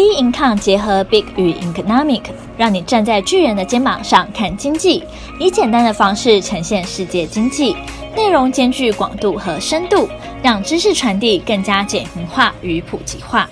[0.00, 2.22] B Income 结合 Big 与 Economic，
[2.56, 5.04] 让你站在巨人的肩膀上看经济，
[5.38, 7.76] 以简单的方式呈现世界经济，
[8.16, 10.08] 内容兼具广度和深度，
[10.42, 13.50] 让知识传递更加简明化与普及化。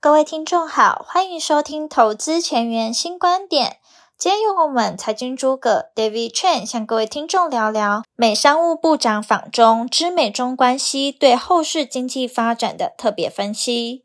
[0.00, 3.76] 各位听众好，欢迎收听投资前沿新观点。
[4.18, 14.02] 今天由我们财经诸葛 David Chen 向各位听众聊聊美商务部长访中之美中关系对后市经济发展的特别分析。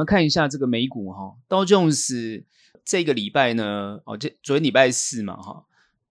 [0.00, 2.42] 我们看一下这个美股哈，道琼斯
[2.86, 5.66] 这个礼拜呢，哦，这昨天礼拜四嘛哈，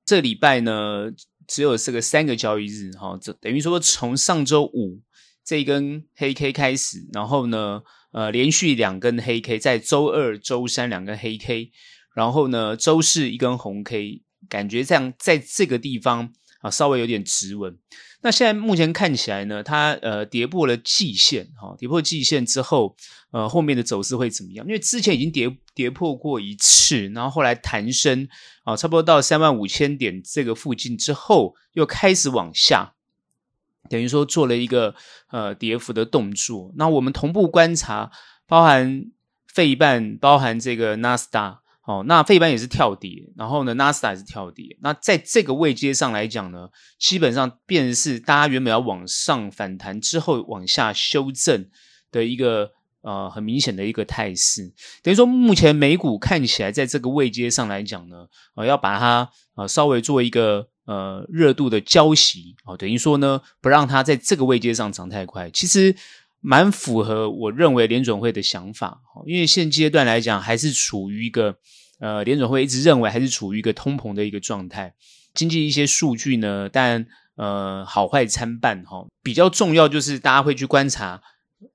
[0.05, 1.11] 这礼拜呢
[1.47, 5.01] 只有这个三个交易日哈，这等于说从上周五
[5.43, 11.71] 这一根黑 K 开始，然后呢，呃，连续两根黑 K，在周二、周三两根黑 K，
[12.13, 17.75] 然后呢，周四一根红 K，感觉这样在这个地方啊稍微有点止稳。
[18.21, 22.97] 那现在目前看起来呢，它呃跌破了季线哈，跌破季线之后，
[23.31, 24.65] 呃后面的走势会怎么样？
[24.65, 28.27] 因为之前已经跌跌破过一次，然后后来弹升
[28.63, 32.93] 啊，差不多到三万五千点这个附近之后，又开始往下，
[33.89, 34.95] 等于说做了一个
[35.31, 36.73] 呃跌幅的动作。
[36.75, 38.11] 那我们同步观察，
[38.47, 39.05] 包含
[39.47, 41.61] 费半，包含这个纳斯达。
[41.85, 44.77] 哦，那费半也是跳跌，然后呢，纳斯达也是跳跌。
[44.81, 46.69] 那在这个位阶上来讲呢，
[46.99, 51.67] 基本上便是大家原本要往上反弹之后往下修正
[52.11, 54.71] 的一个呃很明显的一个态势。
[55.01, 65.49] 等于说，目前美股看起来在这个位阶上来讲呢，呃，要把它呃稍微做一个呃热度的浇熄哦，等于说呢，不让它在这个位阶上涨太快。
[65.51, 65.95] 其实
[66.39, 71.57] 蛮符合我认为联准会的想法，因为现阶段来讲还是处于一个。
[72.01, 74.93] 呃，联准会一直认为还是处于一个通膨的一个状态，
[75.33, 79.07] 经济一些数据呢，但呃好坏参半哈、哦。
[79.21, 81.21] 比较重要就是大家会去观察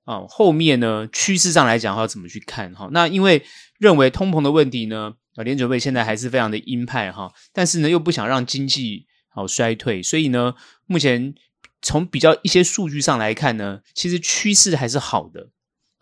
[0.03, 3.43] 啊、哦，后面呢趋势上来讲要怎么去看哈、那因为
[3.77, 10.53] 认为通膨的问题呢，呃，联准会现在还是非常的鹰派哈、但是呢又不想让经济好、衰退，所以呢
[10.85, 11.33] 目前
[11.81, 15.49] 从比较一些数据上来看呢，其实趋势还是好的。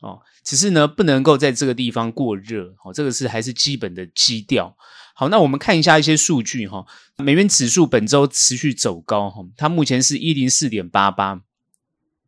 [0.01, 4.75] 哦，只是呢，不能够在这个地方过热，哦，这个是还是基本的基调。
[5.15, 6.85] 好，那我们看一下一些数据哈，
[7.15, 11.39] 美元指数本周持续走高哈，它目前是一零四点八八，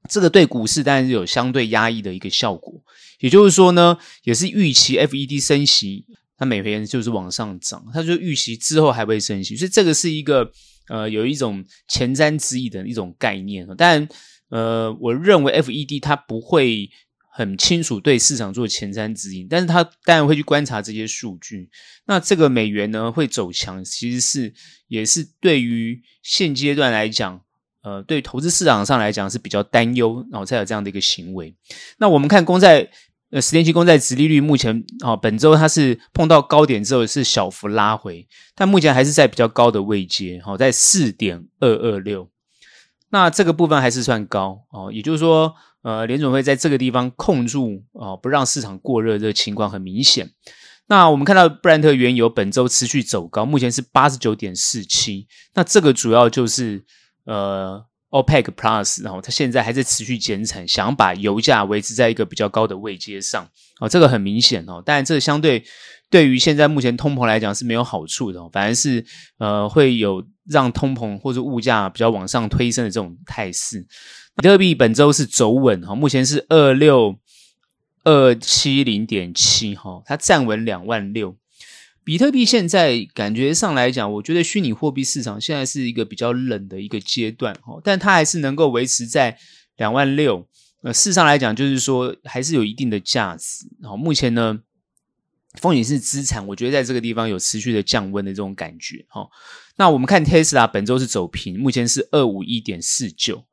[0.07, 2.73] 这个对股市当然是有相对压抑的一个效果。
[3.19, 6.05] 也就是说呢，也是预期 FED 升息，
[6.37, 10.51] 它美元就是往上涨，它就预期之后还会升息，所以这个是一个
[10.89, 13.67] 呃有一种前瞻之意的一种概念。
[13.77, 14.07] 但
[14.49, 16.89] 呃，我认为 FED 它不会。
[17.37, 21.69] 很清楚对市场做前瞻指引，但是他当然会去观察这些数据。
[22.05, 24.53] 那这个美元呢会走强，其实是
[24.87, 27.41] 也是对于现阶段来讲，
[27.85, 31.55] 呃，对投资市场上来讲是比较担忧，然后才有这样的一个行为。
[31.99, 32.89] 那我们看公债，
[33.29, 42.27] 呃，十年期公债殖利率目前啊、哦，本周它是碰到高点之后是小幅拉回，但目前还是在比较高的位阶，好、哦，在四点二二六。
[43.11, 45.53] 那这个部分还是算高哦，也就是说。
[45.85, 50.27] 呃，联总会在这个地方控住啊、呃，不让市场过热，这个情况很明显。
[50.87, 55.27] 那我们看到布兰特原油本周持续走高，目前是八十九点四七。
[55.53, 56.83] 那这个主要就是
[57.25, 63.47] 呃，OPEC Plus，然后它现在还在持续减产，想把油价维持在一个比较高的位阶上。
[63.79, 64.81] 哦，这个很明显哦。
[64.85, 65.63] 但，这相对
[66.09, 69.03] 对于现在目前通膨来讲是没有好处的，反而是
[69.37, 73.85] 呃会有让通膨或者物价比较往上推升的这种态势。
[74.37, 77.15] 比特币本周是走稳哈，目前是二六
[78.03, 81.35] 二七零点七哈，它站稳两万六。
[82.05, 89.35] 比特币现在感觉上来讲，我觉得虚拟货币市场现在是一个比较冷的一个阶段哈，但它还是能够维持在
[89.75, 90.47] 两万六。
[90.83, 93.65] 呃，事实上来讲，就是说还是有一定的价值。
[93.81, 94.59] 好，目前呢，
[95.55, 99.27] 风险是资产，我觉得在这个地方有持续的降温的这种感觉哈。
[99.77, 103.43] 那我们看 Tesla 本周是走平，目前是二五一点四九。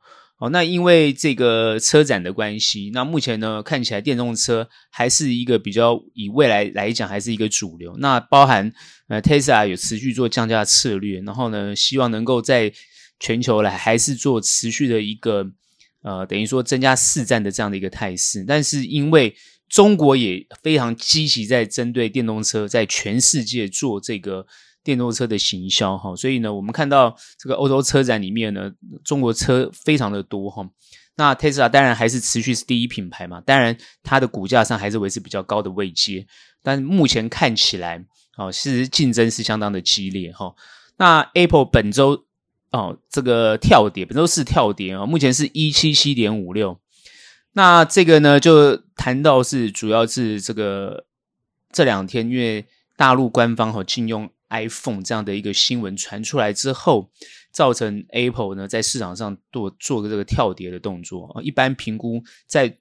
[0.42, 7.96] 哦，那因为这个车展的关系，那目前呢看起来电动车还是一个比较以未来来讲还是一个主流。
[7.98, 8.72] 那包含
[9.06, 12.72] 呃 Tesla 有持续做降价策略，然后呢希望能够在
[13.20, 15.46] 全球来还是做持续的一个
[16.02, 18.44] 呃等于说增加市占的这样的一个态势。
[18.44, 19.36] 但是因为
[19.68, 24.44] 中国也非常积极在针对电动车在全世界做这个。
[24.84, 28.70] 电动车的行销哈，所以呢，我们看到这个欧洲车展里面呢，
[29.04, 30.68] 中国车非常的多哈。
[31.14, 36.26] 那 Tesla 当然还是持续是第一品牌嘛，当然它的股价上还是维持比较高的位阶，
[36.62, 38.02] 但目前看起来
[38.36, 40.54] 哦，其实竞争是相当的激烈哈。
[40.96, 42.24] 那 Apple 本周
[42.70, 46.78] 哦，这个跳跌，本周是跳跌啊，目前是一七七点五六。
[47.52, 51.04] 那这个呢，就谈到是主要是这个
[51.70, 52.64] 这两天，因为
[52.96, 57.10] 大陆官方哈禁用 iPhone 这样的一个新闻传出来之后，
[57.50, 61.42] 造成 Apple 呢在市场上做做个这个跳跌的动作啊。
[61.42, 62.76] 一般评估在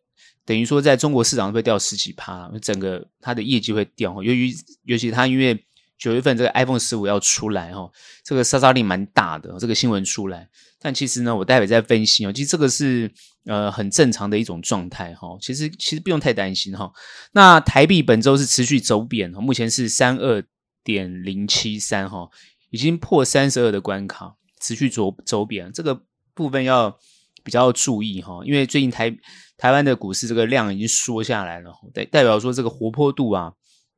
[0.45, 4.21] 等于说在中国市场会掉十几趴，整个它的业绩会掉。
[4.21, 4.53] 由于
[4.83, 5.65] 尤其它因为
[5.97, 7.89] 九月份这个 iPhone 十五要出来哈，
[8.23, 10.49] 这个杀伤力蛮大的这个新闻出来。
[10.83, 12.33] 但其实呢，我待会再分析哦。
[12.33, 13.11] 其实这个是
[13.45, 15.37] 呃很正常的一种状态哈。
[15.39, 16.91] 其实其实不用太担心哈。
[17.33, 20.43] 那台币本周是持续走贬，目前是三二
[20.83, 22.29] 点零七三哈，
[22.69, 25.71] 已经破三十二的关卡，持续走走贬。
[25.71, 26.01] 这个
[26.33, 26.97] 部分要
[27.43, 29.15] 比较注意哈，因为最近台
[29.57, 33.53] 台湾的股市这个量已经缩下来了，代代表说这个活泼度啊，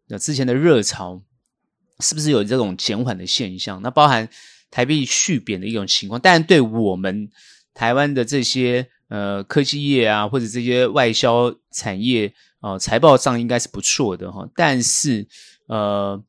[0.07, 1.21] 那之前的热潮
[1.99, 3.81] 是不是有这种减缓的现象？
[3.81, 4.29] 那包含。
[4.75, 7.29] 台币续贬的一种情况，但对我们
[7.75, 14.49] 台湾的这些呃科技业啊，或者这些外销产业啊、呃，财报上应该是不错的哈。
[14.55, 15.27] 但是
[15.67, 16.19] 呃，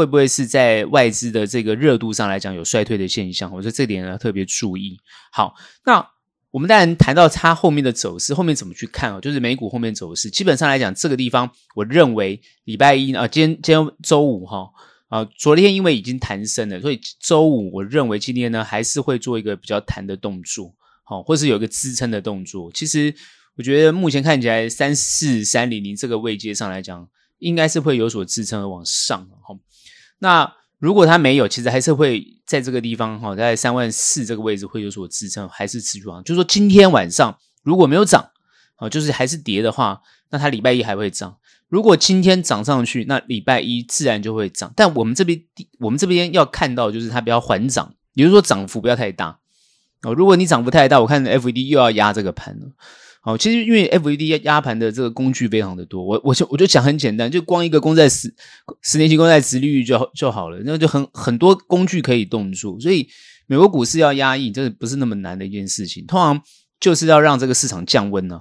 [0.00, 3.52] 会不会是在外资的这个热度上来讲有衰退的现象？
[3.52, 4.98] 我说这点要特别注意。
[5.30, 5.54] 好，
[5.84, 6.08] 那
[6.50, 9.20] 我们当然谈到它后面的走势，后面怎么去看哦？
[9.20, 14.70] 就是美股后面走势，基本上来讲，这个地方我认为礼拜一啊，今天今天周五哈。
[15.10, 22.70] 啊，昨天因为已经弹升了，所以周五我认为今天呢还是会做一个比较弹的动作，好，或是有一个支撑的动作。
[22.72, 23.12] 其实
[23.56, 27.08] 我觉得目前看起来三四三零零这个位阶上来讲，
[27.40, 29.28] 应该是会有所支撑而往上。
[29.42, 29.58] 好，
[30.20, 36.22] 那如果它没有，其实还是会在这个地方哈，在三万四这个位置会有所支撑，还是持续往。
[36.22, 38.30] 就是说今天晚上如果没有涨，
[38.76, 40.00] 啊，就是还是跌的话，
[40.30, 41.36] 那它礼拜一还会涨。
[41.68, 44.72] 如果今天涨上去，那礼拜一自然就会涨。
[44.74, 45.40] 但我们这边，
[45.78, 49.38] 我们这边要看到就是它比较缓涨，也就是说涨幅不要太大
[50.02, 50.14] 哦。
[50.14, 52.66] 如果你涨幅太大，我看 FED 又要压这个盘了。
[53.20, 58.34] 好，其实因为 FED 压盘的这个工具非常的多，我我就我就讲很简单，就光一个公债十
[58.82, 62.78] 十年期公债殖利率就就好了，那就很很多工具可以动作。
[62.80, 63.08] 所以
[63.46, 66.04] 美国股市要压抑，这不是那么难的一件事情。
[66.06, 66.42] 通常
[66.80, 68.40] 就是要让这个市场降温呢。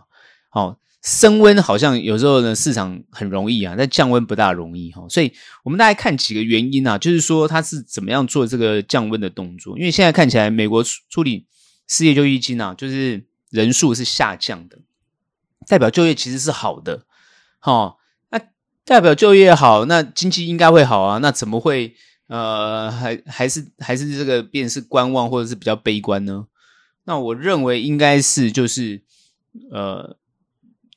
[0.49, 0.79] 好。
[1.01, 5.01] 升温好像有时候呢，市场很容易啊，但降温不大容易哈。
[5.07, 5.31] 所以
[5.63, 9.77] 我们大概看几个原因啊，就是说它是怎么样做这个降温的动作。
[9.77, 11.45] 因为现在看起来，美国处理
[11.87, 14.79] 失业救济金啊，就是人数是下降的，
[15.67, 17.05] 代表就业其实是好的。
[17.59, 17.97] 哈，
[18.29, 18.39] 那
[18.85, 21.17] 代表就业好，那经济应该会好啊。
[21.17, 21.95] 那怎么会
[22.27, 26.47] 呃还还是还是这个变是观望或者是比较悲观呢？
[27.03, 29.03] 那我认为应该是就是
[29.71, 30.17] 呃。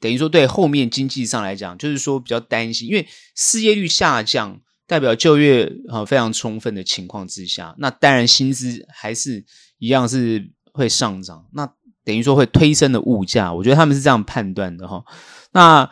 [0.01, 3.07] 等于说，对后面经济上来讲，就是说比较担心，因为
[3.37, 9.45] 失业率下降，代表就业啊非常充分的情况之下，那当然薪资还是
[9.79, 11.73] 一样是会上涨，那
[12.05, 15.05] 等于说会推升的物价，我觉得他们是这样判断的哈。
[15.53, 15.89] 那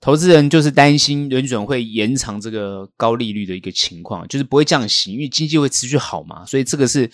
[0.00, 7.10] 投资人就是担心联准会延长这个高利率的一个情况，就是不会降息，因为经济会持续好嘛，所以这个是。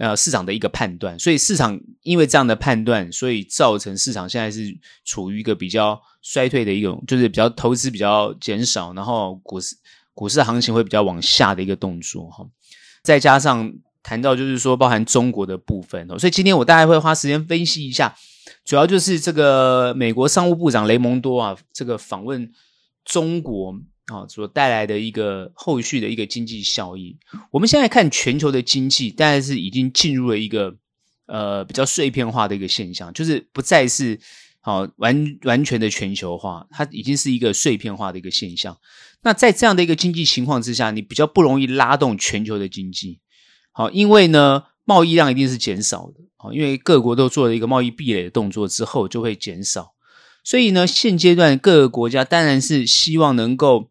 [0.00, 4.72] 呃，市场的一个判断，所以市场因为这样的判断，所以造成市场现在是
[5.04, 9.74] 处于一个比较衰退的一种，就是比较投资比较减少，然后股市
[10.14, 12.46] 股市行情会比较往下的一个动作哈。
[13.02, 13.72] 再加上
[14.08, 18.14] 谈到就是说包含中国的部分哦，所以今天我大概会花时间分析一下，
[18.64, 22.50] 主要就是这个美国商务部长雷蒙多啊，这个访问
[23.04, 23.80] 中国。
[24.10, 27.18] 啊，所带来的一个后续的一个经济效益。
[27.50, 30.74] 我们现在看全球的经济，当然是已经进入了一个
[31.26, 34.18] 呃比较碎片化的一个现象，就是不再是
[34.60, 38.74] 好、完完全的全球化，它已经是一个碎片化的一个现象。
[39.20, 43.20] 那在这样的一个经济情况之下，你比较不容易拉动全球的经济。
[43.78, 46.14] 好、因为呢贸易量一定是减少的。
[46.36, 49.92] 好、因为各国都做了一个贸易壁垒的动作之后，就会减少。
[50.42, 53.90] 所以呢，现阶段各个国家当然是希望能够。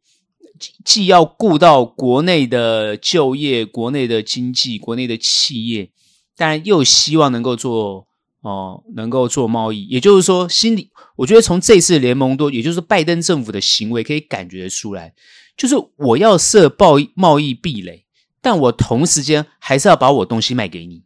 [0.83, 5.91] 既要顾到国内的就业、国内的经济、国内的企业，
[6.35, 8.07] 当然又希望能够做
[8.41, 9.83] 哦，能够做贸易。
[9.83, 15.13] 也就是说，心里我觉得从这次联盟多，也就是拜登政府的行为可以感觉出来，
[15.55, 18.06] 就是我要设贸易贸易壁垒，
[18.47, 21.03] 但我同时间还是要把我东西卖给你。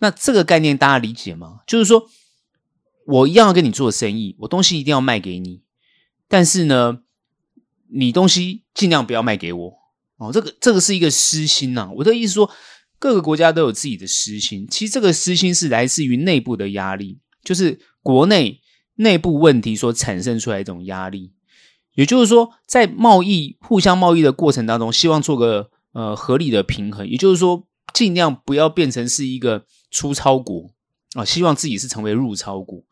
[0.00, 1.60] 那这个概念大家理解吗？
[1.66, 2.10] 就是说
[3.06, 5.62] 我一样要跟你做生意，我东西一定要卖给你，
[6.28, 6.98] 但是呢，
[7.88, 9.78] 你东西尽量不要卖给我
[10.18, 12.50] 哦，这个这个是一个私心呐、我的意思说，
[12.98, 18.60] 各个国家都有自己的私心，其实这个私心是来自于内部的压力，就是国内
[18.96, 21.32] 内部问题所产生出来一种压力。
[21.94, 30.70] 也就是说，在贸易互相贸易的过程当中，希望做个呃合理的平衡，也就是说，尽量不要变成是一个出超国
[31.14, 32.82] 啊，希望自己是成为入超国。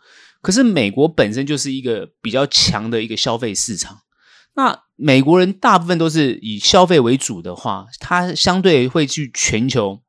[0.42, 4.00] 可是美国本身就是一个比较强的一个消费市场，
[4.54, 10.00] 那美国人大部分都是以消费为主的话，他相对会去全球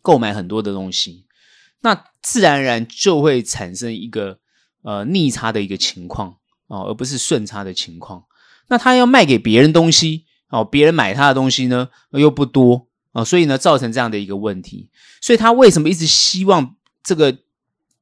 [0.00, 1.26] 购买很多的东西，
[1.80, 4.38] 那自然而然就会产生一个
[4.82, 6.36] 呃逆差的一个情况
[6.68, 8.24] 啊，而不是顺差的情况。
[8.68, 14.90] 那他要卖给别人东西哦，别人买他的东西呢又不多啊，所以呢造成这样的一个问题。
[15.20, 17.36] 所以他为什么一直希望这个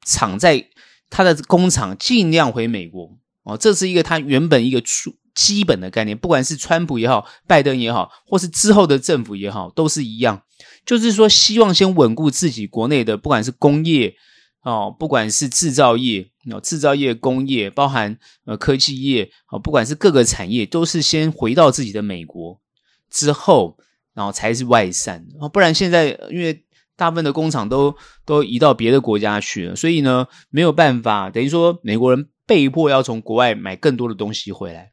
[0.04, 0.68] 厂在
[1.08, 10.42] 他的工厂尽量回美国哦，这是一个他原本一个出基本的概念，不管是川普也好，拜登也好，或是之后的政府也好，都是一样，
[10.84, 14.14] 就是说希望先稳固自己国内的，不管是工业
[14.62, 22.60] 哦，不管是制造业哦，制造业、工业，包含呃科技业哦，不管是各个产业，都是先回到自己的美国
[23.08, 23.76] 之后，
[24.14, 26.64] 然后才是外散哦，不然现在因为。
[26.96, 34.92] 大部分的工厂都都移到别的国家去了，所以呢，没有办法，等于说美国人被迫要从国外买更多的东西回来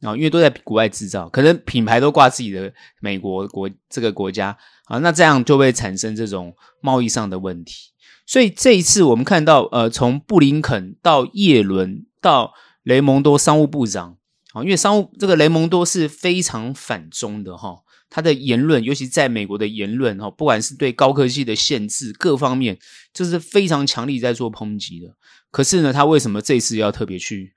[0.00, 7.92] 啊，因为都在国外制造，可能品牌都挂自己的美国国这个国家啊，那这样就会产生这种贸易上的问题。
[8.26, 12.52] 所以这一次我们看到，呃，从布林肯到叶伦到
[12.82, 14.18] 雷蒙多商务部长
[14.52, 17.78] 啊，因为商务这个雷蒙多是非常反中的哈。
[18.08, 22.78] 他的言论，尤其在美国的言论，哈，不管是对高科技的限制各方面，
[23.12, 25.16] 这是非常强力在做抨击的。
[25.50, 27.54] 可是呢，他为什么这次要特别去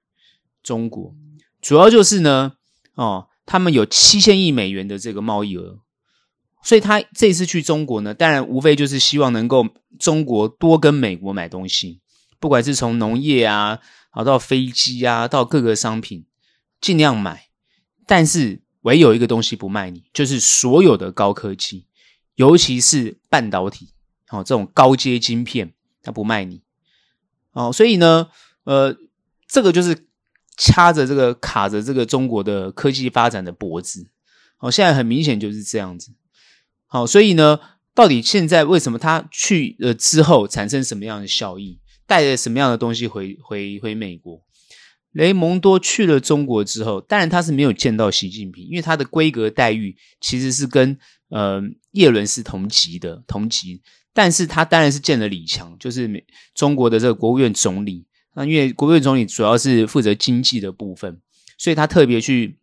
[0.64, 1.16] 中国？
[1.62, 2.54] 主要就是呢，
[2.96, 5.80] 哦，他们有七千亿美元的这个贸易额，
[6.64, 12.02] 所以他这次去中国呢，当然无非就是希望能够中国多跟美国买东西，
[12.40, 16.26] 不管是从农业啊，好到飞机啊，到各个商品，
[16.80, 17.48] 尽量买，
[18.06, 18.62] 但是。
[18.84, 21.86] 唯有一个东西不卖你，就是所有的高科技，
[22.36, 23.90] 尤其是半导体，
[24.30, 26.62] 哦，这种高阶晶片，它不卖你，
[27.52, 28.30] 哦，所以呢，
[28.64, 28.96] 呃，
[29.50, 30.08] 这个就是
[30.56, 34.08] 掐着这个卡着这个中国的科技发展的脖子，
[34.60, 36.14] 哦，现在很明显就是这样子，
[36.92, 37.60] 好，所以呢，
[37.94, 44.42] 到底现在为什么他去了之后产生什么样的效益，带着什么样的东西回回回美国？
[45.12, 50.98] 雷蒙多去了中国之后，当然他是没有见到习近平，因为他的规格待遇其实是跟
[51.30, 53.82] 呃叶伦是同级的，同级。
[54.12, 58.08] 但是他当然是见了李强，就是美中国的这个国务院总理。
[58.34, 61.22] 那因为国务院总理主要是负责经济的部分，
[61.58, 62.58] 所以他特别去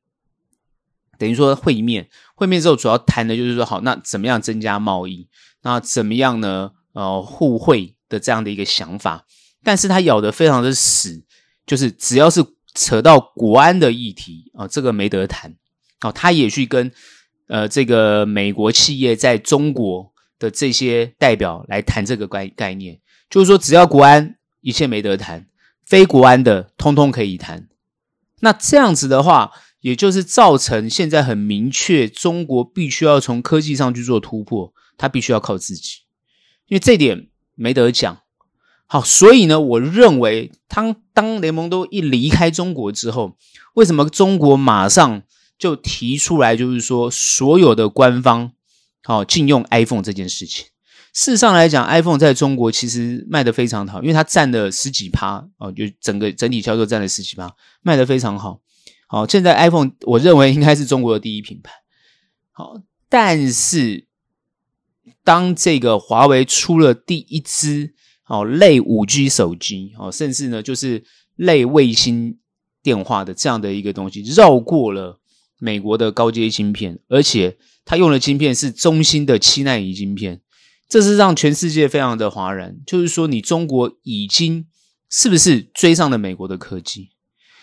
[1.19, 2.09] 等于说会面。
[2.35, 5.29] 会面之后主要谈的就是说，好，那怎么样增加贸易？
[5.63, 6.73] 那怎么样呢？
[6.93, 9.27] 呃，互惠的这样的一个想法。
[9.63, 11.25] 但是他咬得非常的死。
[11.67, 12.45] 就是只要是
[12.77, 15.53] 扯到国安的议题啊，这个没得谈。
[16.03, 16.93] 哦，他也去跟
[17.49, 25.45] 呃这个美国企业在中国的这些代表来谈这个概概念，就是说只要国安一切没得谈，
[25.85, 27.67] 非国安的通通可以谈。
[28.39, 29.51] 那这样子的话，
[29.87, 35.99] 也就是造成现在很明确，中国必须要从科技上去做突破，它必须要靠自己，
[36.67, 38.19] 因为这点没得讲。
[38.89, 43.37] 好，所以呢，我认为当当雷蒙多一离开中国之后，
[43.75, 45.23] 为什么中国马上
[45.57, 48.51] 就提出来，就是说所有的官方
[49.05, 50.67] 好禁用 iPhone 这件事情？
[51.13, 58.61] 事实上来讲，iPhone 在中国其实卖的非常好，因为它占了十几趴哦，就整个整体销售占了十几趴，卖的非常好。
[59.07, 61.73] 好，现在 iPhone 我认为应该是中国的第一品牌。
[62.53, 64.07] 好，但是
[65.25, 67.95] 当这个华为出了第一支。
[68.29, 71.05] 哦，类五 G 手机，哦，甚至呢，就是
[71.37, 72.37] 类卫星
[72.83, 75.21] 电话的这样的一个东西，绕过了
[75.61, 80.41] 美国的高阶芯片，而且它用的芯片是中兴的七纳米芯片，
[80.89, 82.77] 这是让全世界非常的哗然。
[82.85, 84.67] 就是说，你中国已经
[85.09, 87.11] 是不是追上了美国的科技？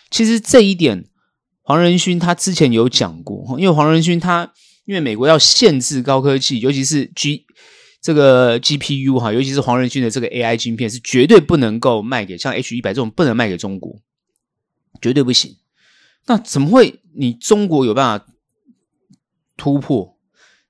[0.10, 1.10] 其实这一点，
[1.64, 4.54] 黄仁勋他之前有讲过，因为黄仁勋他
[4.86, 7.46] 因为美国要限制高科技，尤其是 G。
[8.02, 13.98] 这个 GPU 哈，尤其是黄仁勋的这个 AI 晶片是绝对不能够卖给像 H 一百这种不能卖给中国，
[15.02, 15.56] 绝对不行。
[16.26, 18.26] 那怎么会你中国有办法
[19.56, 20.18] 突破？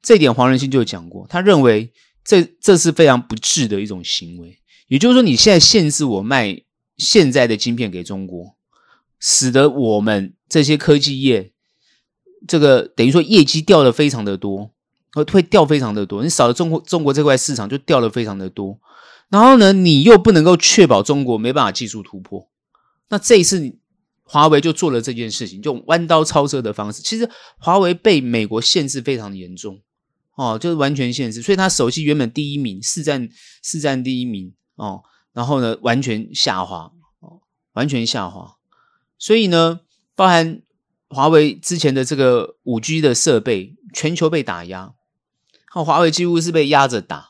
[0.03, 1.91] 这一点黄仁勋就讲过，他认为
[2.23, 4.59] 这这是非常不智的一种行为。
[4.87, 6.61] 也就是说，你现在限制我卖
[6.97, 8.55] 现在的晶片给中国，
[9.23, 11.53] 使得我们这些科技业
[12.45, 14.71] 这个等于说业绩掉的非常的多。
[15.15, 18.79] 会会掉非常的多，你少了中国中国这块市场就掉的非常的多，
[19.29, 22.49] 然后呢，你又不能够确保中国没办法技术突破，
[23.09, 23.77] 那这一次
[24.23, 27.03] 华为就做了这件事情，就弯刀超车的方式。
[27.03, 29.79] 其实华为被美国限制非常的严重
[30.35, 33.29] 哦，就是完全限制，所以它手机原本第一名，市占
[33.61, 37.41] 市占第一名哦，然后呢完全下滑哦，
[37.73, 38.55] 完全下滑。
[39.23, 39.79] 所以呢，
[40.15, 40.61] 包含
[41.07, 44.93] 华为之前的这个五 G 的设备，全球被打压，
[45.69, 47.29] 好，华为几乎是被压着打。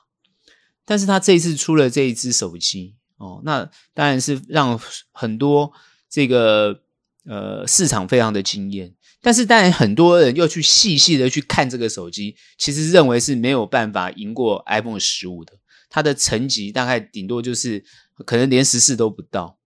[0.86, 4.82] 但是他这一次出了这一支手机哦，那当然是让
[5.12, 5.72] 很多
[6.10, 6.82] 这个
[7.28, 8.96] 呃市场非常的惊艳。
[9.22, 15.54] 但是当然很多人又去细细的去看这个手机，其实认为是没有办法赢过 iPhone 十五的。
[15.92, 17.86] 它的层级大概顶多就是
[18.26, 19.60] 可能连十四都不到。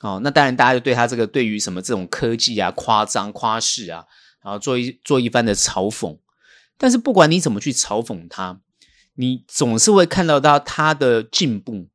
[0.00, 4.04] 哦，那当然大家就对他这个对于什么这种科技啊夸张夸饰啊，
[4.42, 6.18] 然后做一做一番的嘲讽。
[6.76, 8.60] 但是不管你怎么去嘲讽他。
[9.16, 11.86] 你总是会看到到他的进步，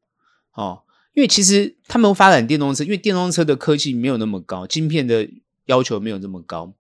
[0.54, 5.30] 哦，因为其实他们发展电动车，因为电动车的科技没有那么高，晶片的
[5.66, 6.74] 要求没有那么高，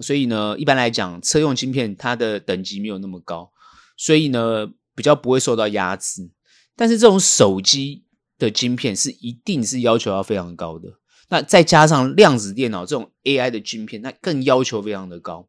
[0.00, 3.52] 所以呢，一般来讲，车用晶片它的等级没有那么高，
[3.96, 6.30] 所以呢，比较不会受到压制。
[6.74, 8.05] 但是这种手机
[8.38, 10.88] 的晶片是一定是要求要非常高的，
[11.28, 15.48] 那再加上量子电脑这种 AI 的晶片，那更要求非常的高，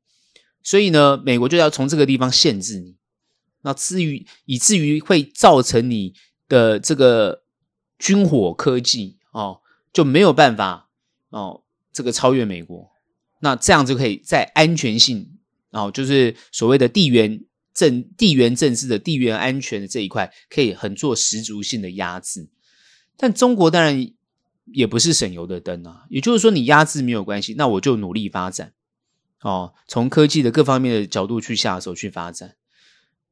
[0.63, 2.96] 所以呢，美国就要从这个地方限制你。
[3.63, 6.13] 那至于以至于会造成你
[6.48, 7.44] 的这个
[8.00, 9.60] 军火科技哦，
[9.91, 10.89] 就没有办法
[11.29, 12.89] 哦，这个超越美国。
[13.41, 15.38] 那这样就可以在安全性
[15.72, 22.50] 哦，就是所谓的地缘政地缘政治的地缘安全的这一块，可以很做十足性的压制。
[23.17, 24.09] 但中国当然
[24.65, 28.74] 也不是省油的灯啊，也就是说你压制没有关系，那我就努力发展
[29.41, 32.55] 哦，从科技的各方面的角度去下手去发展。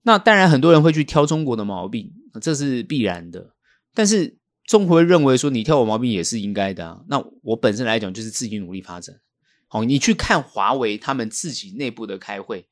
[0.04, 3.56] 那当然，很多人会去挑中国的毛病，这是必然的。
[3.94, 7.02] 但是中国会认为说，你挑我毛病也是应该的啊。
[7.08, 9.20] 那我本身来讲，就是自己努力发展。
[9.68, 12.68] 好，你去看华为他们自己内部的开会，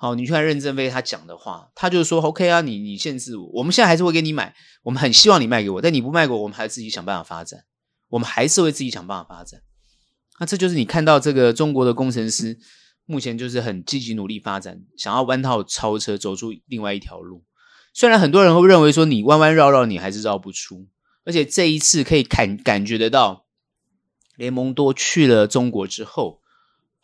[0.00, 7.64] 好，你去看任正非他讲的话，他就说，OK 啊，你你限制我，我们现在还是会给你买，我们很希望你卖给我，但你不卖给我，我们还是自己想办法发展，
[8.10, 9.60] 我们还是会自己想办法发展。
[10.40, 12.58] 那这就是你看到这个中国的工程师。
[13.10, 17.42] 目前就是很积极努力发展，想要弯道超车，走出另外一条路。
[17.94, 20.86] 虽然很多人会认为说你弯弯绕绕，你还是绕不出。
[21.24, 23.46] 而且这一次可以感感觉得到，
[24.36, 26.37] 雷蒙多去了中国之后，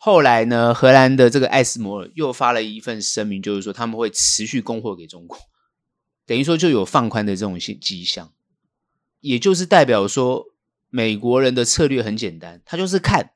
[0.05, 5.35] 后来呢，荷兰的这个艾斯摩尔又发了一份声明，就是说他们会持续供货给中国，
[6.27, 8.31] 等于说就有放宽的这种迹象。
[9.21, 10.45] 也就是代表说，
[10.91, 13.31] 美国人的策略很简单，他就是看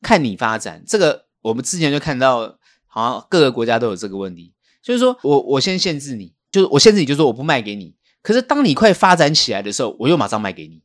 [0.00, 1.26] 看你发展这个。
[1.42, 2.56] 我们之前就看到，
[2.86, 7.96] 好像各个国家都有这个问题，就是说我我先限制你，就是我限制你，就是说我不卖给你。
[8.22, 10.84] 可是当你快发展起来的时候，我又马上卖给你。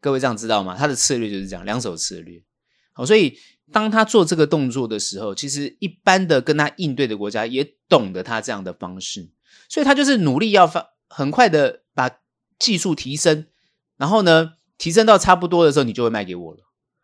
[0.00, 0.74] 各位这样知道吗？
[0.76, 2.42] 他的策略就是这样，两手策略。
[2.92, 3.38] 好，所以
[3.72, 9.30] 当他做这个动作的时候，其实一般的跟他应对的国家也懂得他这样的方式，
[9.68, 12.10] 所以他就是努力要发很快的把
[12.58, 13.46] 技术提升，
[13.96, 16.60] 然后呢，提升到差不多的时候，你就会卖给我了。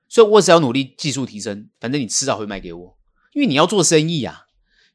[0.08, 2.98] 所以我只要努力技术提升，反正你迟早会卖给我，
[3.32, 4.46] 因为你要做生意啊，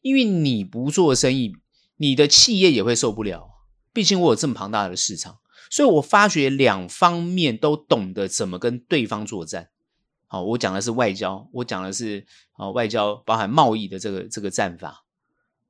[0.02, 1.54] 因为你不做生意，
[1.98, 3.50] 你的企业也会受不了。
[3.92, 9.71] 毕竟我有这么庞大的市场，所以我发觉两方面都懂得怎么跟对方作战。
[10.32, 15.04] 好，我讲的是外交，我讲的是啊外交包含贸易的这个这个战法。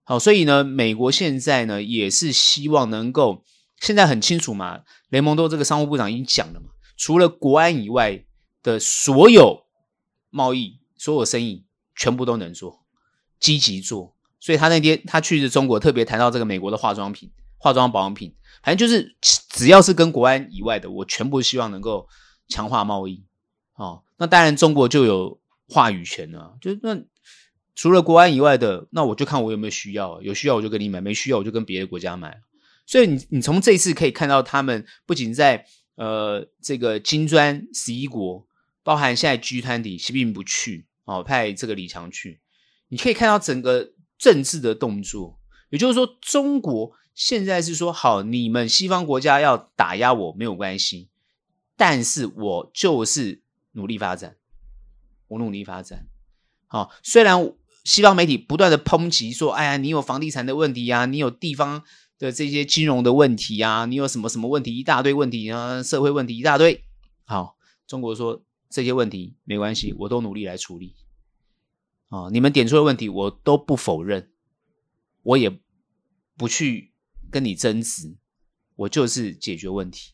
[0.04, 3.44] 好，所以呢，美国现在呢也是希望能够，
[3.80, 8.24] 现在很清楚嘛，雷蒙多这个商务部长已经讲了嘛，除了国安以外。
[8.64, 9.64] 的所有
[10.30, 12.86] 贸易、所有生意全部都能做，
[13.40, 14.16] 积极做。
[14.40, 19.18] 所以他那天他去的中国，特别谈到这个美国的化妆品、化妆保养品，反正就是
[19.50, 22.08] 只要是跟国安以外的，我全部希望能够
[22.50, 23.26] 强化贸易。
[23.82, 27.02] 哦，那当然中国就有话语权了，就那
[27.74, 32.42] 除了国安以外的，那我就看我有没有需要，有需要我就跟你买，没需要我就跟别的国家买。
[32.86, 35.66] 所以你你从这一次可以看到，他们不仅在
[35.96, 38.48] 呃这个金砖十一国。
[38.84, 42.42] 包含现在 G20，习近平不去哦，派这个李强去。
[42.88, 45.40] 你可以看到整个政治的动作，
[45.70, 51.10] 也就是说，中国现在是说好，你们西方国家要打压我没有关系，
[51.78, 54.38] 但是我就是努力发展，
[55.28, 56.08] 我努力发展。
[56.68, 57.54] 好，虽然
[57.84, 61.84] 西方媒体不断的抨击说，哎呀，你有房地产的问题呀，你有地方
[62.18, 66.84] 的这些金融的问题呀，你有什么什么问题，一大堆问题啊，社会问题一大堆。
[67.26, 67.58] 好，
[67.88, 68.44] 中国说。
[68.74, 70.96] 这些问题没关系，我都努力来处理。
[72.08, 74.32] 啊，你们点出的问题，我都不否认，
[75.24, 75.60] 我也
[76.38, 76.94] 不去
[77.30, 78.16] 跟你争执，
[78.78, 80.14] 我就是解决问题。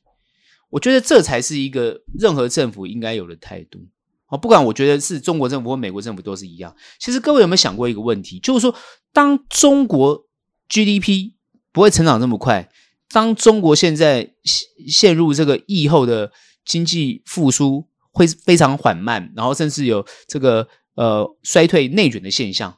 [0.70, 3.80] 我觉得这才是一个任何政府应该有的态度。
[4.28, 6.76] 啊，不管我觉得是中国政府或美国政府都是一样。
[7.00, 8.76] 其实各位有没有想过一个问题，就是说，
[9.14, 10.26] 当中国
[10.68, 11.32] GDP
[11.72, 12.70] 不会成长这么快，
[13.10, 16.34] 当中国现在陷陷入这个疫后的
[16.66, 22.78] 经济复苏会非常缓慢，然后甚至有这个呃衰退内卷的现象，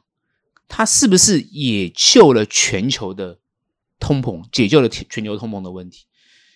[0.68, 3.40] 它是不是也救了全球的
[3.98, 6.04] 通膨，解救了全球通膨的问题？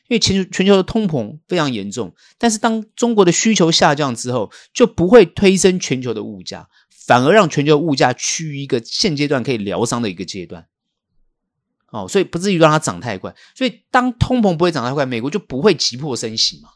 [0.09, 10.67] 因为全球全球的通膨非常严重，但是当中国的需求下降之后，就不会推升全球的物价，反而让全球物价趋于一个现阶段可以疗伤的一个阶段。
[11.91, 13.35] 哦，所以不至于让它涨太快。
[13.55, 16.69] 所以当通膨不会涨太快，美国就不会急迫升息嘛。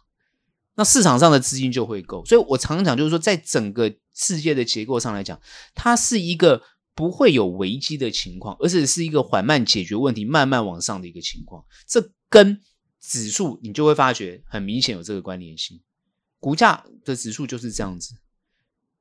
[0.77, 2.25] 那市场上的资金就会够。
[2.25, 5.41] 所以我常常讲，就是说，在整个世界的结构上来讲，
[5.75, 6.62] 它是一个
[6.95, 11.64] 不会有危机的情况，而且是一个缓慢解决问题、慢慢往上的一个情况。
[11.88, 12.61] 这跟
[13.09, 15.81] 指数，你就会发觉很明显有这个关联性。
[16.38, 18.14] 股价的指数就是这样子，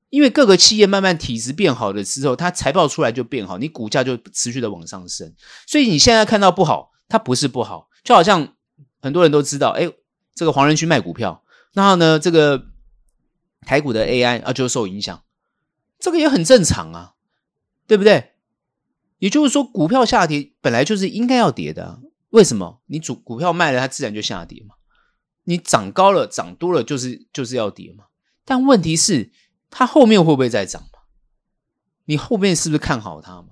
[0.09, 5.33] 因为各个企业慢慢体质变好的时候，它财报出来就变好，你股价就持续的往上升。
[5.67, 8.55] 所以你现在看到不好，它不是不好，就好像
[9.01, 9.91] 很多人都知道，哎，
[10.33, 11.43] 这个黄仁勋卖股票，
[11.73, 12.67] 然后呢，这个
[13.61, 15.21] 台股的 AI 啊就受影响，
[15.99, 17.15] 这个也很正常啊，
[17.85, 18.31] 对不对？
[19.19, 21.99] 也就是说，股票下跌本来就是应该要跌的。
[22.29, 24.75] 为什么你主股票卖了，它自然就下跌嘛？
[25.45, 28.05] 你涨高了、涨多了，就是就是要跌嘛。
[28.43, 29.31] 但问题是，
[29.69, 30.99] 它后面会不会再涨嘛？
[32.05, 33.49] 你后面是不是看好它嘛？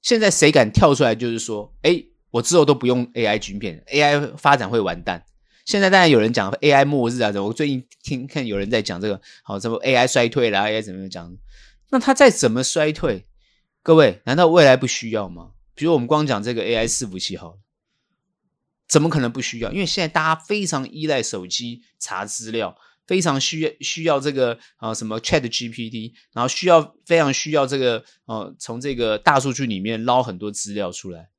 [0.00, 5.24] 现在谁敢跳出来就是说，哎，我之后都不用 AI 晶片，AI 发展会完蛋。
[5.64, 11.36] 现在当然有人讲 AI 末日啊，我最近听看有人在讲这个，好，什么 AI 衰退啦，AI 怎么讲？
[11.90, 13.26] 那它再怎么衰退，
[13.82, 15.50] 各位难道未来不需要吗？
[15.74, 17.58] 比如我们光讲这个 AI 伺服器好了。
[18.88, 19.72] 怎么可能不需要？
[19.72, 31.30] 因为现在大家非常依赖手机查资料，非常需要需要这个啊什么 Chat GPT，然后需要非常需要这个呃从这个大数据里面捞很多资料出来，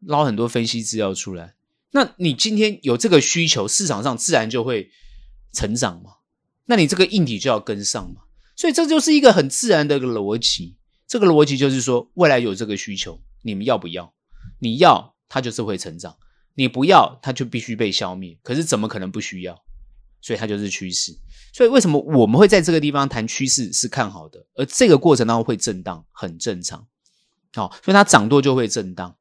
[0.00, 1.54] 捞很多分析资料出来。
[1.92, 4.90] 那你今天有这个需求，市场上自然就会
[5.52, 6.18] 成长嘛。
[6.66, 8.22] 那你这个硬体就要跟上嘛。
[8.54, 10.76] 所以这就是一个很自然的一个逻辑。
[11.08, 14.14] 这个逻辑就是说，未来有这个需求，你们要不要？
[14.60, 16.16] 你要，它就是会成长。
[16.54, 18.38] 你不要，它就必须被消灭。
[18.42, 19.62] 可是怎么可能不需要？
[20.20, 21.16] 所以它就是趋势。
[21.52, 24.46] 所以为什么我们会在这个地方谈趋势是看好的？
[24.54, 26.86] 而这个过程当中会震荡，很正常。
[27.54, 29.16] 好，所以它涨多就会震荡。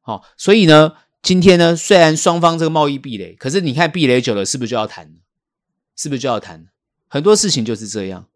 [0.00, 5.14] 好，所以呢，今天呢，虽然双方这个贸易壁垒，可是你看壁垒久了，是不是就要谈？
[5.96, 6.66] 是不是就要谈？
[7.08, 8.26] 很多事情就是这样。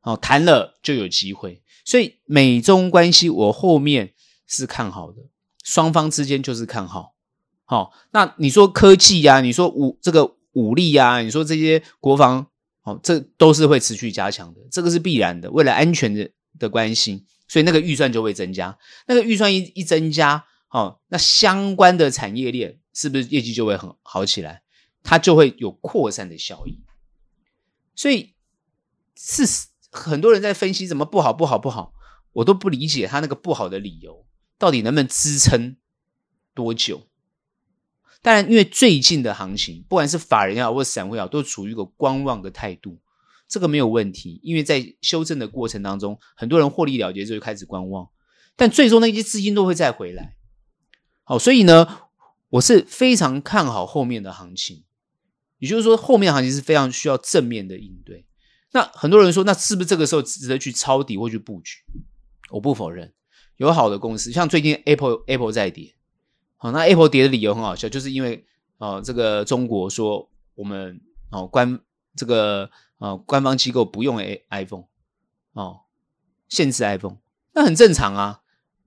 [0.00, 1.62] 好，谈了就有机会。
[1.84, 4.12] 所以美中关系，我后面
[4.46, 5.22] 是看好的，
[5.64, 7.14] 双方之间就是看好。
[7.70, 12.46] 好、哦，那你说科技呀、你说武这个武力呀、你说这些国防，
[12.84, 15.50] 哦，这都是会持续加强的，这个是必然的。
[15.50, 18.78] 为了安全的的关系，所以那个预算就会增加。
[19.06, 24.62] 那个预算一一增加，哦，那相关的产业链是不是业绩就会很好起来？
[25.02, 26.80] 它就会有扩散的效应。
[27.94, 28.32] 所以
[29.14, 29.44] 是
[29.90, 31.92] 很多人在分析怎么不好不好不好，
[32.32, 34.24] 我都不理解他那个不好的理由
[34.56, 35.76] 到底能不能支撑
[36.54, 37.07] 多久。
[38.20, 42.98] 当然，因为最近的行情，不管是法人也好，或是散户也好，都处于一个观望的态度，
[43.46, 44.40] 这个没有问题。
[44.42, 48.08] 因为在修正的过程当中，很多人获利了结之后，就开始观望，
[48.56, 50.34] 但最终那些资金都会再回来。
[51.22, 52.00] 好，所以呢，
[52.50, 54.82] 我是非常看好后面的行情，
[55.58, 58.26] 也就是说，后面行情是非常需要正面的应对。
[58.72, 61.78] 那很多人说，那是不是这个时候值得去抄底或去布局？
[62.50, 63.14] 我不否认，
[63.58, 65.94] 有好的公司，像最近 Apple Apple 在跌。
[66.60, 68.44] 好，那 Apple 跌的理由很好笑，就是因为
[68.78, 71.80] 哦，这个中国说我们哦官
[72.16, 72.68] 这个
[72.98, 74.84] 呃官方机构不用 A iPhone
[75.52, 75.80] 哦，
[76.48, 77.18] 限制 iPhone，
[77.54, 78.42] 那很正常啊，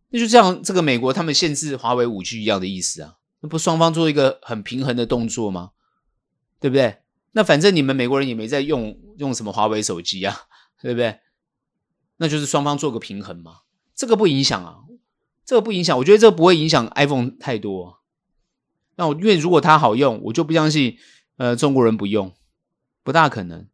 [0.10, 5.72] 那就像这个美国他们限制华为五 G 一样的意思啊，那不双方做一个很平衡的动作吗？
[6.60, 6.98] 对不对？
[7.32, 10.42] 那反正你们美国人也没在用用什么华为手机啊，
[10.82, 11.20] 对不对？
[12.18, 13.62] 那就是双方做个平衡嘛，
[13.96, 14.80] 这个不影响啊。
[15.52, 18.00] 这个不影响，我觉得这个不会影响 iPhone 太多。
[18.96, 20.98] 那我因为如果它好用，我就不相信，
[21.36, 22.34] 呃，中国人不用，
[23.04, 23.68] 不大可能。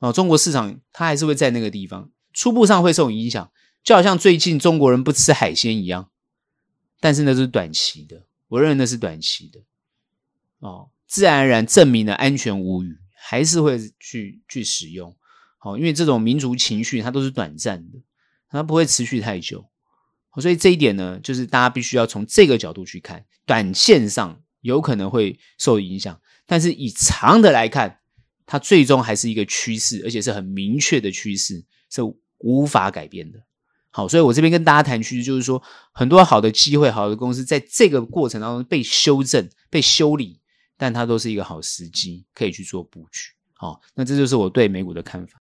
[0.00, 3.50] 哦，中国市场它还是会在那个地方，初步上会受影响，
[3.82, 6.10] 就好像最近中国人不吃海鲜一样。
[7.00, 9.60] 但是那是短期的，我认为那是短期的。
[10.58, 15.16] 哦，自然而然证明了安全无虞，还是会去去使用。
[15.56, 18.02] 好，因为这种民族情绪它都是短暂的，
[18.50, 19.69] 它不会持续太久。
[20.38, 28.00] 所以这一点呢，就是大家必须要从这个角度去看，短线上有可能会受影响，但是以长的来看，
[28.44, 32.02] 它最终还是一个趋势，而且是很明确的趋势，是
[32.38, 33.40] 无法改变的。
[33.90, 35.60] 好，所以我这边跟大家谈趋势，就是说
[35.92, 40.40] 很多好的机会、好的公司在这个过程当中被修正、被修理，
[40.76, 43.32] 但它都是一个好时机，可以去做布局。
[43.54, 45.42] 好，那这就是我对美股的看法。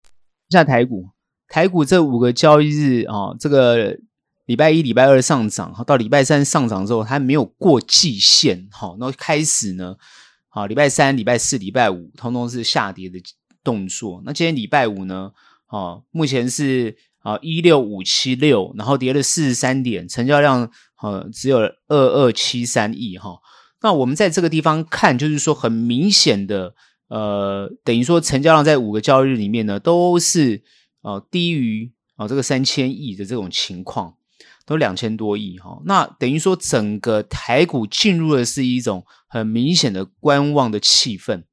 [0.50, 1.10] 下台股，
[1.48, 3.98] 台股这五个交易日啊，这个
[4.46, 9.96] 礼拜一、礼拜二上涨，到礼拜三上涨之后，它没有过季线，好，那开始呢，
[10.50, 13.20] 好，礼拜三、礼拜四、礼拜五，通通是下跌的
[13.64, 14.22] 动作。
[14.26, 15.32] 那今天礼拜五呢，
[15.66, 20.70] 啊，目前是啊一六五七六，然后跌了四十三点，成交量
[21.02, 23.40] 呃只有二二七三亿哈。
[23.82, 26.76] 那我们在这个地方看，就是说很明显的。
[27.08, 30.64] 呃，等于说成交量在五个交易日里面呢，都是
[31.04, 34.16] 呃低于啊、这个三千亿的这种情况，
[34.66, 35.82] 都两千多亿哈、哦。
[35.86, 41.44] 那等于说整个台股进入的是一种很明显的观望的气氛。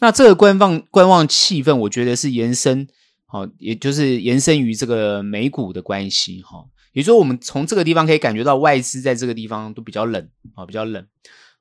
[0.00, 2.86] 那这个观望观望气氛，我觉得是延伸，
[3.26, 6.68] 好、哦，也就是延伸于这个美股的关系哈、哦。
[6.92, 10.22] 也就是说，我们从这个地方可以感觉到外资在这个地方都比较冷
[10.54, 11.04] 啊、哦，比较冷。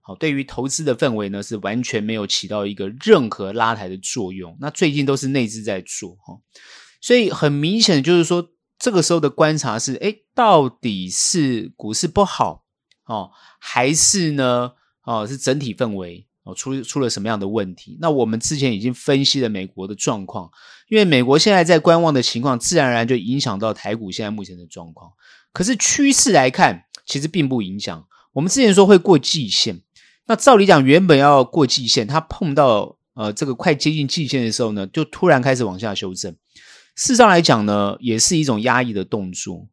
[0.01, 4.57] 好，对于投资的氛围呢，是完全没有起到一个任何拉抬的作用。
[4.59, 6.37] 那最近都是内资在做哈，
[7.01, 8.49] 所以很明显的就是说，
[8.83, 12.65] 这个时候的观察是，诶，到底是股市不好
[13.05, 14.73] 哦，还是呢，
[15.05, 17.97] 哦，是整体氛围哦出出了什么样的问题？
[18.01, 20.51] 那我们之前已经分析了美国的状况，
[20.89, 25.13] 因为美国现在在观望的情况，自然而然就影响到台股现在目前的状况。
[25.53, 28.05] 可是趋势来看，其实并不影响。
[28.33, 29.81] 我们之前说会过季线。
[30.25, 36.35] 那照理讲，原本要过季线，它碰到呃这个快接近季线的时候呢，就突然开始往下修正。
[36.95, 39.67] 事实上来讲呢，也是一种压抑的动作。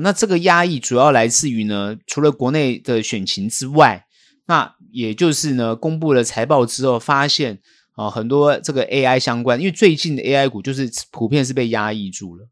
[0.00, 4.06] 那这个压抑主要来自于呢，除了国内的选情之外，
[4.46, 7.60] 那也就是呢，公布了财报之后，发现
[7.94, 12.46] 啊很多这个 AI 相关，因为最近的 AI 股就是普遍是被压抑住了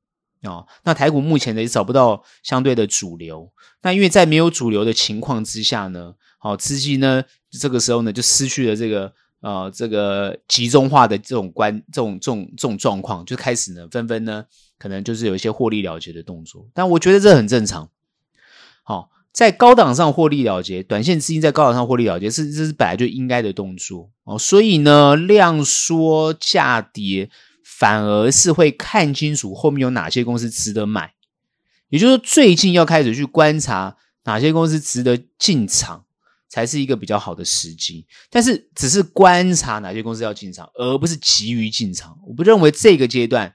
[0.51, 0.65] 啊。
[0.85, 3.53] 那台股目前呢也找不到相对的主流。
[3.83, 14.45] 那因为在没有主流的情况之下呢，好，资金呢，这个时候呢，就失去了这个呃，这个集中化的这种关，这种这种这种状况，就开始呢，纷纷呢，
[14.79, 16.67] 可能就是有一些获利了结的动作。
[16.75, 17.91] 但我觉得这很正常。
[18.83, 24.39] 好，在高档上获利了结，短线资金在高档上获利了结，是这是本来就应该的动作哦。
[24.39, 27.29] 所以呢，量缩价跌，
[27.63, 31.13] 反而是会看清楚后面有哪些公司值得买。
[31.91, 36.06] 也就是，最近要开始去观察哪些公司值得进场。
[36.57, 42.19] 才是一个比较好的时机，但是只是观察哪些公司要进场，而不是急于进场。
[42.27, 43.55] 我不认为这个阶段，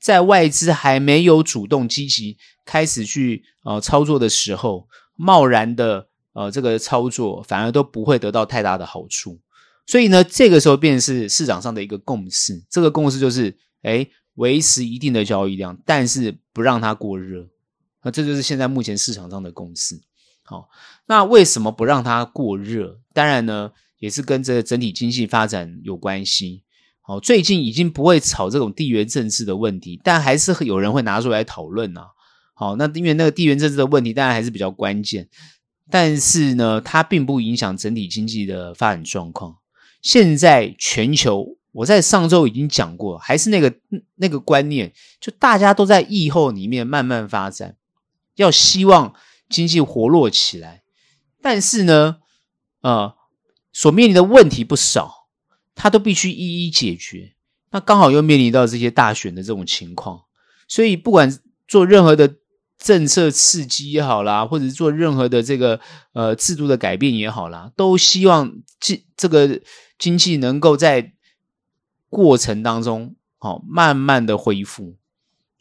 [0.00, 9.38] 在外资还没有主动积极开始去呃操作的时候，贸然的呃这个操作反而都不会得到太大的好处。
[9.86, 17.46] 所以呢，这个时候便是市场上的一个共识，这个共识就是，诶，维持一定的交易量，但是不让它过热。
[18.02, 20.00] 那这就是现在目前市场上的共识。
[20.50, 20.68] 好，
[21.06, 22.98] 那为什么不让它过热？
[23.14, 26.64] 当然呢，也是跟这个整体经济发展有关系。
[27.02, 32.00] 好，最近已经不会炒这种地缘政治的问题，但还是有人会拿出来讨论呐。
[32.52, 35.28] 好，那因为那个地缘政治的问题，当然还是比较关键。
[35.88, 39.58] 但是呢，它并不影响整体经济的发展状况。
[40.02, 43.72] 现在全球，我在上周已经讲过，还是那个
[44.16, 47.76] 那个观念，就大家都在疫后里面慢慢发展，
[48.34, 49.14] 要希望。
[49.50, 50.82] 经济活络起来，
[51.42, 52.18] 但是呢，
[52.80, 53.14] 呃，
[53.72, 55.26] 所面临的问题不少，
[55.74, 57.34] 他都必须一一解决。
[57.72, 60.22] 那刚好又面临到这些大选的这种情况，
[60.66, 62.36] 所以不管做任何的
[62.78, 65.80] 政策刺激也好啦，或者是做任何的这个
[66.12, 69.60] 呃制度的改变也好啦，都希望这这个
[69.98, 71.12] 经济能够在
[72.08, 74.96] 过程当中，好、哦、慢慢的恢复，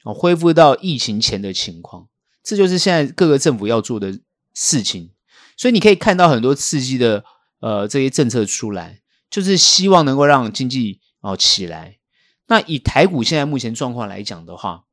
[0.04, 2.08] 哦，恢复到疫情前的情况。
[2.50, 4.12] 这就是现在各个政府要做的
[4.56, 5.12] 事情，
[5.56, 7.24] 所以你可以看到很多刺激的
[7.60, 12.00] 呃这些政策出来，就是希望能够让经济哦起来。
[12.48, 14.86] 那以台股现在目前状况来讲的话，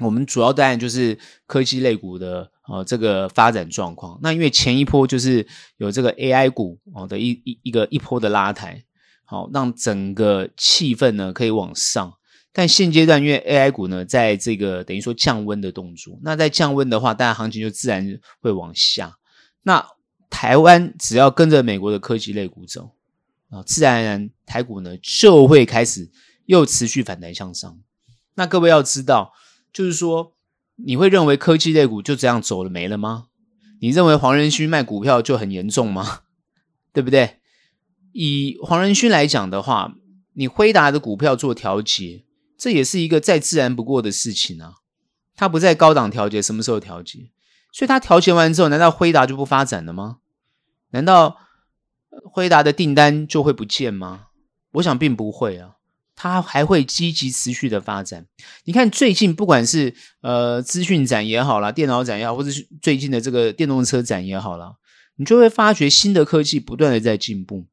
[0.00, 4.20] 我们主要当然就是科技类股的呃这个发展状况。
[4.22, 5.46] 那因为前一波就是
[5.78, 8.84] 有这个 AI 股哦的一一一个一波的拉抬，
[9.24, 12.12] 好让整个气氛呢可以往上。
[12.58, 19.18] 但现阶段，因为 AI 股呢，在这个等于说降温的动作，那在降温的话，大家行情就自然会往下。
[19.62, 19.86] 那
[20.30, 22.92] 台湾只要跟着美国的科技类股走
[23.50, 26.10] 啊，自然而然台股呢就会开始
[26.46, 27.78] 又持续反弹向上。
[28.36, 29.34] 那各位要知道，
[29.70, 30.32] 就是说
[30.76, 33.26] 你会认为科技类股就这样走了没了吗？
[33.82, 36.20] 你认为黄仁勋卖股票就很严重吗？
[36.94, 37.36] 对不对？
[38.12, 39.96] 以黄仁勋来讲的话，
[40.32, 42.22] 你辉达的股票做调节。
[42.58, 44.74] 这也是一个再自然不过的事情啊！
[45.34, 47.30] 它不在高档调节，什么时候调节？
[47.72, 50.18] 所以它调节完之后，难道辉达就不发展了吗？
[50.90, 51.36] 难道
[52.08, 54.28] 辉达的订单就会不见吗？
[54.72, 55.76] 我想并不会啊，
[56.14, 58.26] 它还会积极持续的发展。
[58.64, 64.76] 你看最近不管是呃资讯展也好啦，电脑展也好，或者是最近的这个电动车展也好啦，
[65.16, 67.66] 你就会发觉新的科技不断的在进步。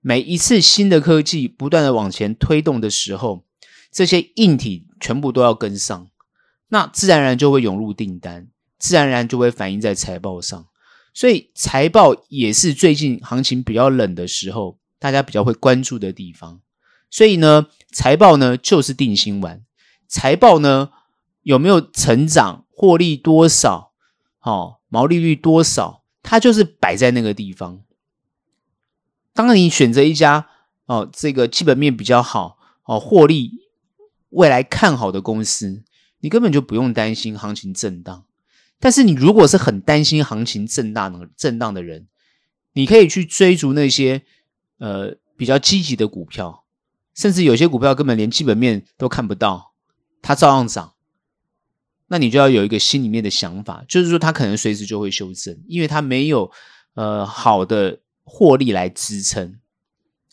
[0.00, 3.44] 每一次新的科技不断的往前推动的时候，
[3.96, 6.08] 这些硬体全部都要跟上，
[6.68, 10.66] 那自然而然就会涌入订单，自然而然就会反映在财报上。
[11.14, 16.60] 所以财报也是最近行情比较冷的时候，大家比较会关注的地方。
[17.08, 19.64] 所以呢，财报呢就是定心丸。
[20.06, 20.90] 财报呢
[21.40, 23.92] 有没有成长、获利多少、
[24.38, 27.80] 好毛利率多少，它就是摆在那个地方。
[29.32, 30.50] 当你选择一家
[30.84, 33.52] 哦，这个基本面比较好哦，获利
[34.36, 35.82] 未来看好的公司，
[36.20, 38.24] 你根本就不用担心行情震荡。
[38.78, 42.06] 但是你如果是很担心行情震荡的震荡的人，
[42.74, 44.20] 你可以去追逐那些
[44.78, 46.64] 呃比较积极的股票，
[47.14, 49.72] 甚至有些股票根本连基本面都看不到，
[50.20, 50.92] 它照样涨。
[52.08, 56.50] 那你就要有一个心里面的想法，就是说它可能随时就会修正，因为它没有
[56.92, 59.58] 呃好的获利来支撑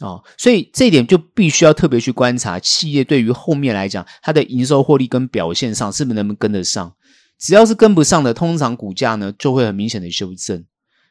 [0.04, 6.94] 哦，所以这一点就必须要特别去观察企业对于后面来讲它的营收获利跟表现上是不是能不能跟得上。
[7.40, 10.66] 只要是跟不上的，通常股价呢就会很明显的修正。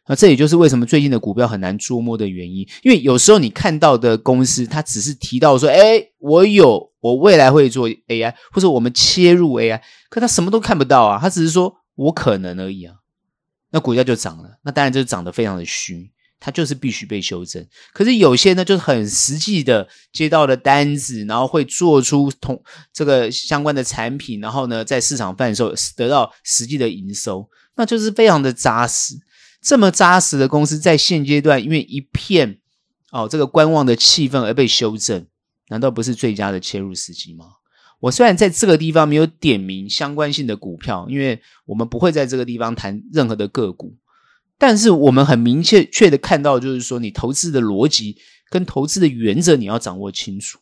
[0.07, 2.69] 那这也就是为什么最近的股票很难捉摸的原因。
[2.83, 12.97] 因为有时候你看到的公司，它只是提到说：“诶，我有，我未来会做 AI，或者我们切入 AI。”可它什么都看不到啊，它只是说我可能而已啊。
[13.71, 16.11] 那股价就涨了，那当然就是涨得非常的虚。
[16.45, 22.61] 它就是必须被修正，可是有些呢，就是很实际的接到的单子，然后会做出同
[22.93, 29.15] 这个相关的产品，然后呢，在市场贩售得到实际的营收，那就是非常的扎实。
[29.63, 32.59] 这么扎实的公司，在现阶段因为一片
[33.13, 35.25] 哦这个观望的气氛而被修正，
[35.69, 37.45] 难道不是最佳的切入时机吗？
[38.01, 43.95] 我虽然在这个地方没有点名相关性的股票，因为我们不会在这个地方谈任何的个股。
[44.59, 50.61] 但是我们很明确确的看到，就是说你投资的逻辑跟投资的原则你要掌握清楚。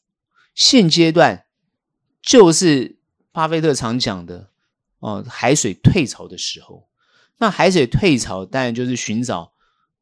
[0.54, 1.44] 现阶段
[2.22, 2.96] 就是
[3.32, 4.50] 巴菲特常讲的
[5.00, 6.88] 哦，海水退潮的时候。
[7.38, 9.52] 那海水退潮当然就是寻找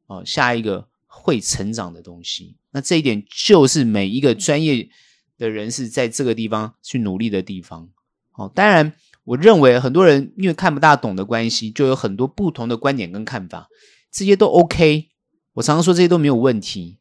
[0.07, 2.57] 哦下一个会成长的东西。
[2.71, 4.89] 那这一点就是每一个专业
[5.37, 7.89] 的人士在这个地方去努力的地方。
[8.33, 8.93] 哦，当然。
[9.29, 13.69] 我认为很多人因为看不大懂的关系，就有很多不同的观点跟看法，
[14.11, 15.09] 这些都 OK。
[15.53, 16.97] 我常常说这些都没有问题，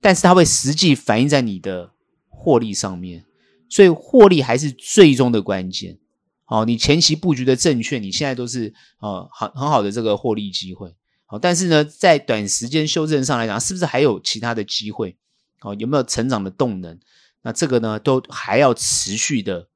[0.00, 1.92] 但是它会实际反映在你的
[2.28, 3.24] 获利上面，
[3.68, 5.98] 所以获利还是最终的关键。
[6.44, 10.92] 好，你前期布局的正确，你现在都是呃很很好的这个获利机会。
[11.26, 15.16] 好，但是呢，在短时间修正上来讲，是不是还有其他的机会？
[15.60, 16.98] 好，有没有成长的动能？
[17.42, 19.68] 那这个呢，都还要持续的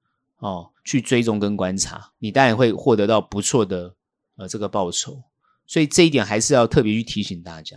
[0.43, 0.69] 哦。
[0.85, 3.95] 去追踪跟观察，你当然会获得到不错的
[4.37, 5.23] 呃这个报酬，
[5.65, 7.77] 所以这一点还是要特别去提醒大家。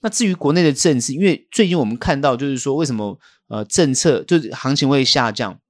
[0.00, 5.60] 那至于国内的政治，因为最近我们看到就是说为什么呃政策就是行情会下降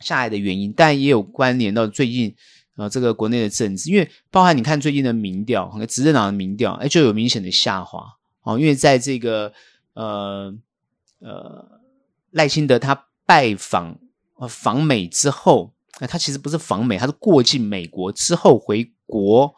[0.00, 2.34] 下来的原因，但也有关联到最近
[2.76, 8.02] 呃这个国内的政治，因为包含你看最近的民调和执政党的民调，哎就有明显的下滑
[8.40, 9.52] 哦，因为在这个
[9.92, 10.54] 呃
[11.18, 11.78] 呃
[12.30, 13.98] 赖清德他拜访
[14.36, 15.72] 呃访美之后。
[15.98, 19.54] 那他其实不是访美，他是过境美国之后回国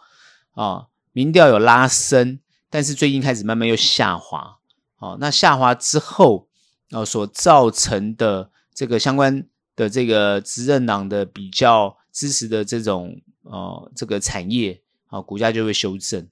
[0.52, 2.38] 啊，民调有拉升，
[2.70, 4.58] 但是最近开始慢慢又下滑。
[4.94, 6.46] 好，那下滑之后
[6.90, 16.28] 啊，所造成的这个相关的这个执政党的比较支持的这种呃这个产业啊，股价就会修正。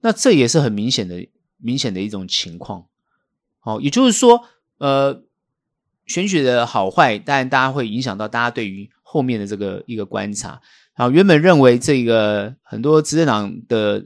[0.00, 1.24] 那这也是很明显的
[1.58, 2.86] 明显的一种情况。
[3.60, 4.44] 好，也就是说，
[4.78, 5.22] 呃，
[6.08, 8.90] 选举的好坏，当然大家会影响到大家对于。
[9.10, 10.60] 后面的这个一个观察，
[10.92, 14.04] 啊，原本认为这个很多执政党的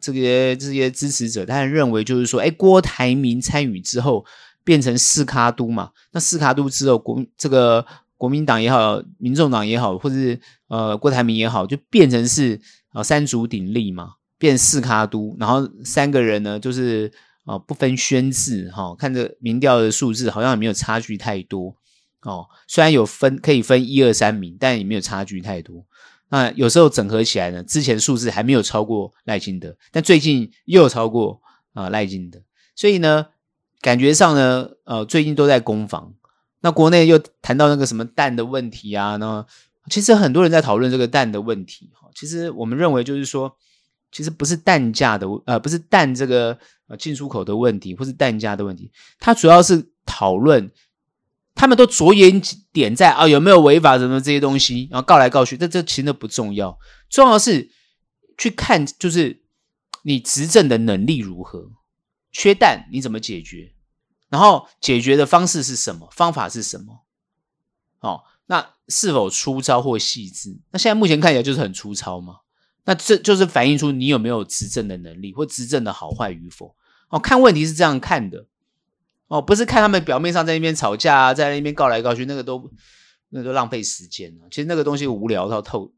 [0.00, 4.26] 这些这些支持者，他认为就是说，哎，郭台铭参与之后
[4.64, 7.86] 变成四卡都嘛，那四卡都之后，国这个
[8.16, 10.36] 国民党也好，民众党也好，或是
[10.66, 12.60] 呃郭台铭也好，就变成是
[12.92, 17.08] 啊三足鼎立嘛，变四卡都，然后三个人呢就是
[17.50, 21.74] 啊不分轩輊哈，看着民调的数字好像也没有差距太多。
[22.22, 25.84] 哦，虽然有分可以分一二三名，但也没有差距太多。
[26.28, 31.40] 那有时候整合起来呢，之前数字还没有超过赖清德，但最近又超过
[31.72, 32.40] 啊赖清德，
[32.76, 33.26] 所以呢，
[33.80, 36.14] 感觉上呢，呃，最近都在攻防。
[36.60, 39.44] 那国内又谈到那个什么蛋的问题啊，那
[39.90, 41.90] 其实很多人在讨论这个蛋的问题。
[41.94, 43.56] 哈，其实我们认为就是说，
[44.12, 46.58] 其实不是蛋价的，呃，不是蛋这个
[46.88, 50.70] 呃进出口的问题，或是蛋价的问题，它主要是讨论，
[51.54, 52.42] 他们都着眼
[52.72, 57.70] 点在啊有没有违法什么这些东西，然后告来告去，这这其实都不重要，重要的是
[58.36, 59.42] 去看就是
[60.02, 61.70] 你执政的能力如何，
[62.32, 63.74] 缺蛋你怎么解决，
[64.28, 67.04] 然后解决的方式是什么，方法是什么，
[68.00, 70.58] 哦，那是否粗糙或细致？
[70.72, 72.38] 那现在目前看起来就是很粗糙嘛。
[72.84, 76.74] 那这就是反映出你有没有执政的能力，或执政的好坏与否。
[77.08, 78.46] 哦，看问题是这样看的，
[79.26, 82.70] 哦，不是看他们表面上在那边吵架啊，在那边告来告去，那个都
[83.30, 84.44] 那个都浪费时间了。
[84.50, 85.92] 其实那个东西无聊到透，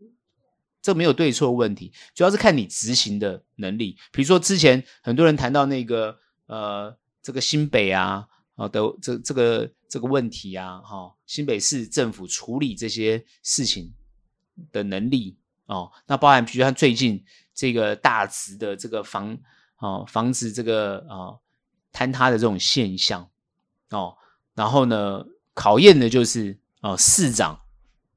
[0.80, 3.96] 这没有对错问题，主要是看你执行的能力。
[4.10, 6.16] 比如说之前很多人谈到那个
[6.46, 8.26] 呃这个新北啊
[8.56, 13.92] 啊的这这个这个问题啊，哈，新北市政府处理这些事情
[14.72, 15.36] 的能力。
[15.72, 19.38] 哦，那包含比如像最近这个大直的这个房
[19.78, 21.40] 哦房子这个啊、哦、
[21.94, 23.26] 坍塌的这种现象
[23.88, 24.14] 哦，
[24.54, 27.58] 然后呢考验的就是哦市长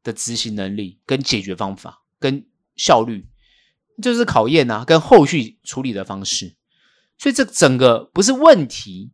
[0.04, 2.46] 的执行能力跟解决方法跟
[2.76, 3.26] 效率，
[4.04, 6.58] 就是考验啊跟后续处理的方式，
[7.18, 9.14] 所以这整个不是问题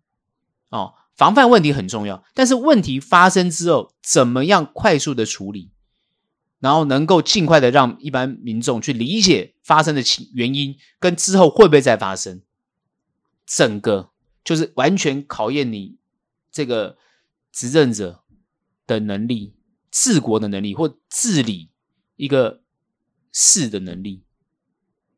[0.69, 5.71] 哦，防范问题很重要，但是问题发生之后怎么样快速的处理？
[6.61, 12.41] 然后能够尽快的让一般民众去理解发生的情原因，跟之后会不会再发生，
[13.45, 14.11] 整个
[14.43, 15.97] 就是完全考验你
[16.51, 16.97] 这个
[17.51, 18.23] 执政者
[18.87, 19.55] 的能力、
[19.89, 21.71] 治国的能力或治理
[22.15, 22.61] 一个
[23.31, 24.23] 事的能力。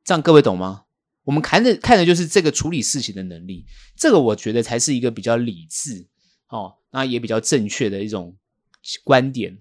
[0.06, 0.86] 这样各位懂吗？
[1.26, 3.66] 我们看的看的就是这个处理事情的能力，
[3.96, 6.08] 这个我觉得才是一个比较理智
[6.48, 8.38] 哦，那也比较正确的一种
[9.04, 9.60] 观点。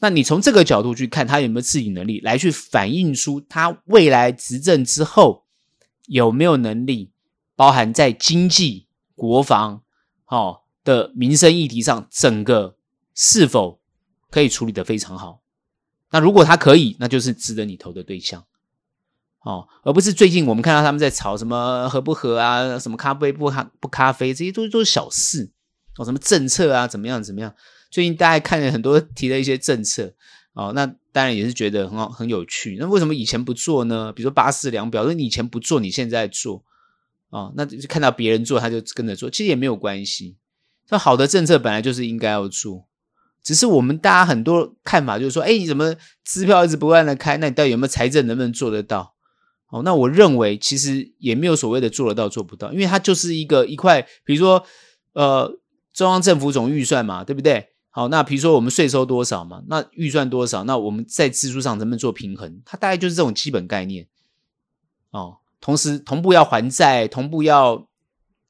[0.00, 5.44] 那你从这个角度去看他有没有治理能力，来去反映出他未来执政之后
[6.06, 7.12] 有没有能力，
[7.54, 9.82] 包含在经济、国防、
[10.26, 12.76] 哦的民生议题上，整个
[13.14, 13.80] 是否
[14.30, 15.42] 可以处理得非常好？
[16.10, 18.46] 那如果他可以，那就是值得你投的对象，
[19.42, 25.52] 哦，而不是最近我们看到他们在吵什么合不合啊，什么咖啡不咖不咖啡，这些都都是小事
[25.98, 27.54] 哦，什么政策啊，怎么样怎么样。
[27.90, 30.14] 最近大家看了很多提的一些政策，
[30.52, 32.76] 哦，那当然也是觉得很好很有趣。
[32.78, 34.12] 那为什么以前不做呢？
[34.12, 36.62] 比如说八四两表，说你以前不做，你现在做，
[37.30, 40.36] 哦，那就看到别人做，他就跟着做，其实也没有关系。
[40.88, 42.86] 那好的政策本来就是应该要做，
[43.42, 47.36] 只是我们大家很多看法就是说，哎，你怎么支票一直不断的开？
[47.38, 49.14] 那你到底有没有财政能不能做得到？
[49.70, 54.64] 哦，那我认为其实也没有所谓的做得到做不到，因为它就是一个一块，比如说
[55.12, 55.48] 呃
[55.92, 57.69] 中央政府总预算嘛，对不对？
[57.92, 59.62] 好，那比如说我们税收多少嘛？
[59.66, 60.62] 那预算多少？
[60.62, 62.62] 那我们在支出上能不能做平衡？
[62.64, 64.06] 它大概就是这种基本概念
[65.10, 65.38] 哦。
[65.60, 67.88] 同时同步要还债，同步要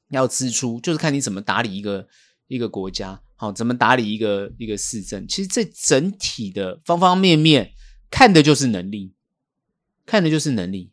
[0.09, 2.07] 要支出，就是看你怎么打理一个
[2.47, 5.27] 一个国家，好、哦，怎么打理一个一个市政。
[5.27, 7.71] 其实这整体的方方面面
[8.11, 9.13] 看的就是能力，
[10.05, 10.91] 看的就是能力。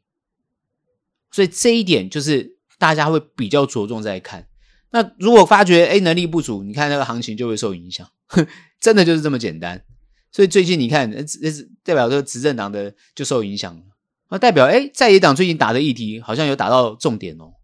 [1.30, 4.48] 所以这一点就是大家会比较着重在看。
[4.90, 8.08] 那如果发觉诶能力不足，你看那个行情就会受影响。
[8.80, 9.82] 真的就是这么简单，
[10.30, 13.82] 所以最近你看，那是代表说执政党的就受影响了，
[14.30, 17.54] 那代表哎，在野党最近打的议题好像有打到重点哦。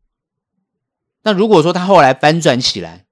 [1.23, 3.07] 那如果说他后来翻转起来，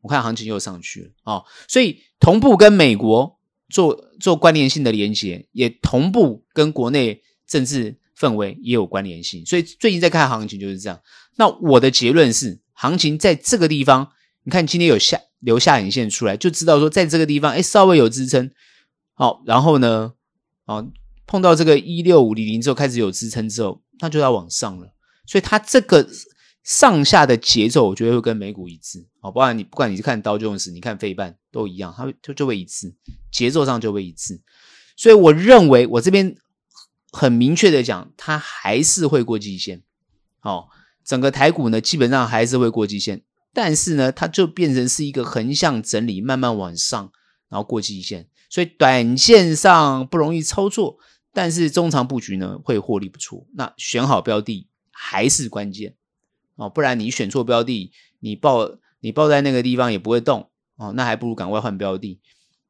[0.00, 1.44] 我看行情又上去了哦。
[1.68, 9.44] 所以同步跟美国做做关联性的连接，也同步跟国内政治氛围也有关联性。
[9.46, 11.00] 所以最近在看行情就是这样。
[11.36, 14.12] 那我的结论是，行情在这个地方，
[14.42, 15.20] 你看今天有下。
[15.42, 18.48] 留下影线出来，就知道说在这个地方，哎，稍微有支撑，
[19.12, 20.12] 好，然后呢，
[20.66, 20.88] 哦，
[21.26, 24.94] 碰到这个一六五零零之后，开始有支撑之后，那就要往上了。
[25.26, 26.08] 所以它这个
[26.62, 32.94] 上下的节奏，我觉得会跟美股一致，哦，不然你不管你是看道琼斯，你看费半都一样，它就就会一致，
[33.32, 34.40] 节奏上就会一致。
[34.96, 36.36] 所以我认为，我这边
[37.10, 39.82] 很明确的讲，它还是会过季线，
[40.42, 40.68] 哦，
[41.04, 43.22] 整个台股呢，基本上还是会过季线。
[43.54, 47.12] 但是呢，它就变成是一个横向整理，慢慢往上，
[47.50, 50.96] 然后过季线，所以短线上不容易操作，
[51.34, 53.46] 但是中长布局呢会获利不错。
[53.54, 55.94] 那选好标的还是关键
[56.56, 62.18] 哦，不然你选错标的，你抱你抱在那个地方也不会动哦，那还不如赶快换标的。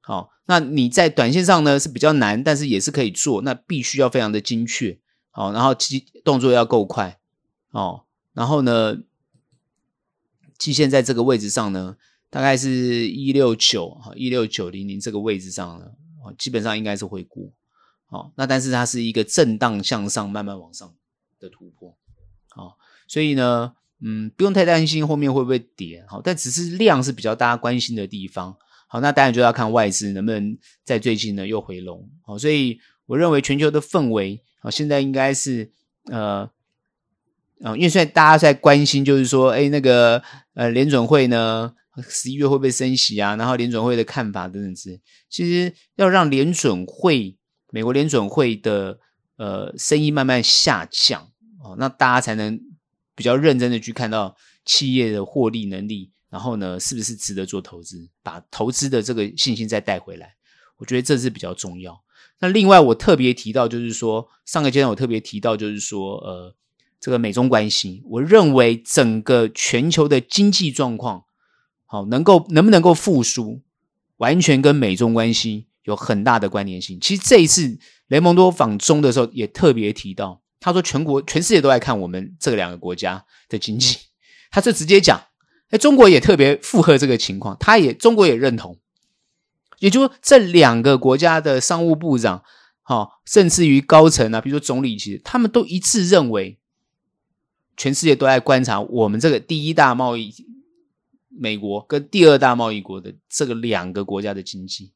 [0.01, 4.99] 好，那你在短线上呢是比较难，但是也是可以做，那必须要非常的精确，
[5.31, 7.21] 好，然后其动作要够快
[7.71, 8.03] 哦，
[8.33, 8.99] 然后呢。
[10.59, 11.97] 季线在这个位置上呢，
[12.31, 15.87] 大概是一六九哈一六九零零这个位置上呢，
[16.39, 17.51] 基本上应该是会过，
[18.07, 20.95] 好，那但是它是一个震荡向上，慢慢往上
[21.41, 21.97] 的突破，
[22.51, 22.79] 好，
[23.09, 28.57] 所以呢，嗯，不用太担心后面会不会跌，好，但只是量是比较大家关心的地方，
[28.87, 35.73] 好，那当然就要看外资能不能在最近呢又回笼，好，所以我认为全球的氛围，好，现在应该是
[36.05, 36.49] 呃，
[37.63, 40.23] 啊，因为现在大家在关心，就是说，哎，那个
[40.55, 41.73] 呃联准会呢，
[42.09, 43.37] 十一月会不会升息啊？
[43.37, 45.01] 然后联准会的看法等等之类，
[45.31, 47.37] 其实要让联准会。
[47.75, 48.99] 美国联准会的
[49.39, 51.23] 呃生意慢慢下降
[51.65, 52.61] 哦，那大家才能
[53.15, 54.37] 比较认真的去看到
[54.67, 60.35] 企业的获利能力，然后呢，是不是值得做投资，把投资的这个信心再带回来，
[60.77, 61.99] 我觉得这是比较重要。
[62.41, 66.55] 那另外我特别提到就是说，上个阶段我特别提到就是说，呃，
[67.03, 71.25] 这个美中关系，我认为整个全球的经济状况，
[71.85, 73.61] 好，能够能不能够复苏，
[74.19, 75.67] 完全跟美中关系。
[75.85, 77.01] 有很大的关联性。
[77.01, 77.77] 其实这一次
[78.07, 83.99] 雷蒙多访中的时候也特别提到，他说全国全世界都在看我们这两个国家的经济，
[84.53, 85.21] 他就直接讲，
[85.71, 88.79] 哎，中国也特别附和这个情况，他也中国也认同，
[89.81, 92.45] 也就是说这两个国家的商务部长，
[92.83, 96.61] 好，甚至于高层啊，比如说总理，其实他们都一致认为，
[97.83, 100.33] 全世界都在观察我们这个第一大贸易
[101.29, 104.93] 美国跟第二大贸易国的这个两个国家的经济。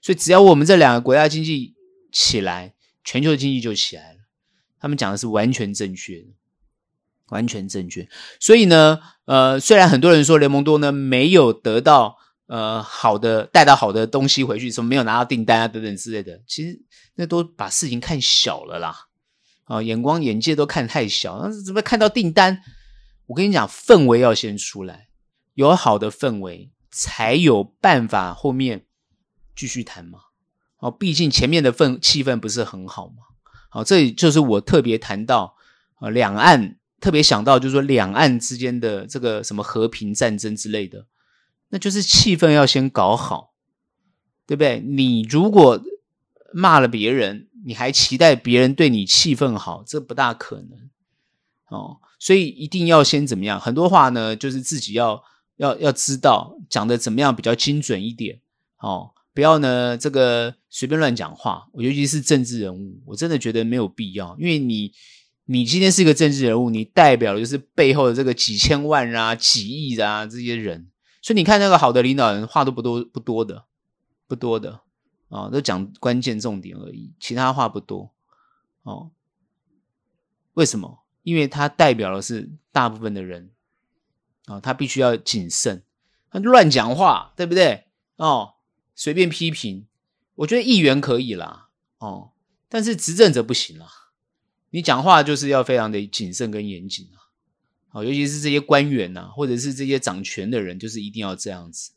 [0.00, 1.74] 所以，只要我们这两个国家经济
[2.10, 2.72] 起来，
[3.04, 4.20] 全球的经济就起来了。
[4.80, 6.28] 他们讲的是完全正确的，
[7.28, 8.08] 完全正确。
[8.40, 12.16] 所以呢，呃，虽然很多人说雷蒙多呢没有得到
[12.46, 16.80] 呃好的带到好的东西回去，什么没有拿到订单啊等等之类的，其实
[17.16, 19.08] 那都把事情看小了啦。
[19.64, 22.62] 啊，眼光眼界都看太小，那怎么看到订单？
[23.26, 25.08] 我跟你讲，氛围要先出来，
[25.54, 28.86] 有好的氛围，才有办法后面。
[29.54, 30.18] 继续谈嘛，
[30.78, 33.16] 哦，毕竟前面的氛气氛不是很好嘛，
[33.68, 35.54] 好，这里就是我特别谈到
[35.96, 41.06] 啊，两岸特别想到就是说两岸之间的这个什么和平战争之类的，
[41.68, 43.52] 那就是气氛要先搞好，
[44.46, 44.80] 对不对？
[44.80, 45.78] 你如果
[46.54, 50.90] 骂了别人，你还期待别人对你气氛好，这不大可能
[51.68, 53.60] 哦，所以一定要先怎么样？
[53.60, 55.22] 很多话呢，就是自己要
[55.56, 58.40] 要要知道讲的怎么样比较精准一点，
[58.78, 59.10] 哦。
[59.34, 61.66] 不要呢，这个随便乱讲话。
[61.72, 64.36] 尤其是政治人物，我真的觉得没有必要。
[64.38, 64.92] 因为你，
[65.46, 70.86] 你今天是一个政治人物，你代表的就是背后的这个几千万啊、几亿啊这些人。
[71.22, 73.64] 所以你看那个好的领导人，话都不多不多的，
[74.28, 74.81] 不多的
[75.32, 78.12] 啊，都讲关键重点而已，其他话不多
[78.82, 79.10] 哦。
[80.54, 81.02] 为什么？
[81.22, 83.50] 因为他代表的是大部分的人
[84.44, 85.82] 啊，他必须要谨慎，
[86.30, 87.86] 他乱讲话，对不对？
[88.16, 88.54] 哦。
[88.94, 89.86] 随便批评，
[90.34, 92.32] 我觉得议员可以啦，哦，
[92.68, 93.88] 但是执政者不行啦。
[94.68, 97.32] 你讲话就是要非常的谨慎跟严谨啊，
[97.88, 101.92] 好，尤其是这些官员呐、啊，或者是这些掌权的人，就是一定要这样子，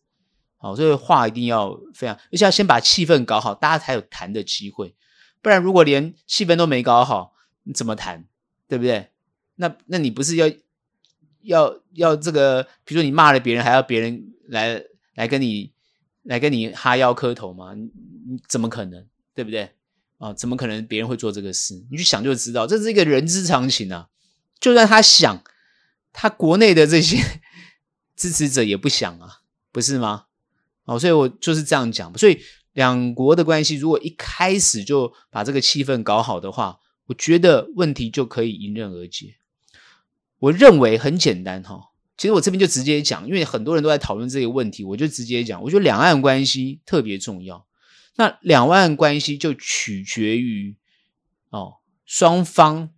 [0.66, 4.95] 好，所以话一定要非常，而且要先把气氛搞好，大家才有谈的机会。
[5.41, 8.26] 不然如果连气氛都没搞好，你怎么谈？
[8.68, 9.11] 对不对？
[9.55, 10.47] 那那你不是要
[11.43, 12.63] 要要这个？
[12.84, 15.74] 比如说你骂了别人，还要别人来来跟你。
[16.26, 17.76] 来跟你哈腰磕头吗？
[17.76, 17.84] 你
[18.28, 19.05] 你怎么可能，
[19.36, 19.70] 对不对？
[20.18, 21.76] 啊，怎么可能别人会做这个事？
[21.91, 24.09] 你去想就知道，这是一个人之常情啊。
[24.59, 25.43] 就算他想，
[26.11, 27.24] 他国内的这些
[28.18, 29.41] 支持者也不想啊，
[29.72, 30.26] 不是吗？
[30.86, 32.17] 哦，所以我就是这样讲。
[32.17, 32.39] 所以
[32.73, 39.36] 两国的关系，如果一开始就把这个气氛搞好的话，我觉得问题就可以迎刃而解。
[40.39, 41.89] 我认为很简单哈。
[42.17, 45.61] 其实我这边就直接讲，因为很多人都在讨论这个问题，我就直接讲。
[45.61, 47.65] 我觉得两岸关系特别重要。
[48.15, 50.77] 那两岸关系就取决于
[51.49, 51.75] 哦
[52.05, 52.89] 双方，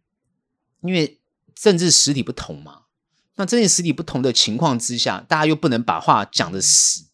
[0.81, 1.19] 因为
[1.55, 2.83] 政治实体不同嘛。
[3.38, 7.07] 那政治实体不同的情况之下，大家又不能把话讲的死，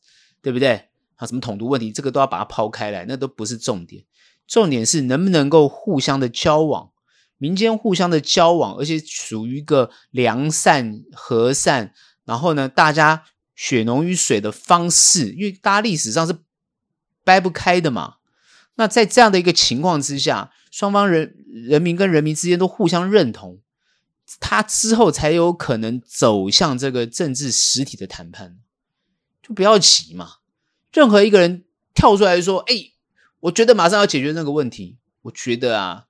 [0.43, 0.89] 对不对？
[1.15, 4.03] 啊，什么统独问题，这个都要把它抛开来，那都不是重点。
[4.45, 6.91] 重点是能不能够互相的交往。
[7.37, 11.93] 民间互相的交往，而且属于一个良善、和善，
[12.25, 13.23] 然后呢，大家
[13.55, 16.35] 血浓于水的方式，因为大家历史上是
[17.23, 18.15] 掰不开的嘛。
[18.75, 23.59] 那在这样的一个情况之下，双方人人民跟人民之间都互相认同，
[24.39, 28.57] 他之后才有可能走向这个政治实体的谈判。
[29.43, 30.37] 就不要急嘛，
[30.91, 32.93] 任何一个人跳出来说：“哎，
[33.41, 36.05] 我觉得马上要解决那个问题。”我觉得啊。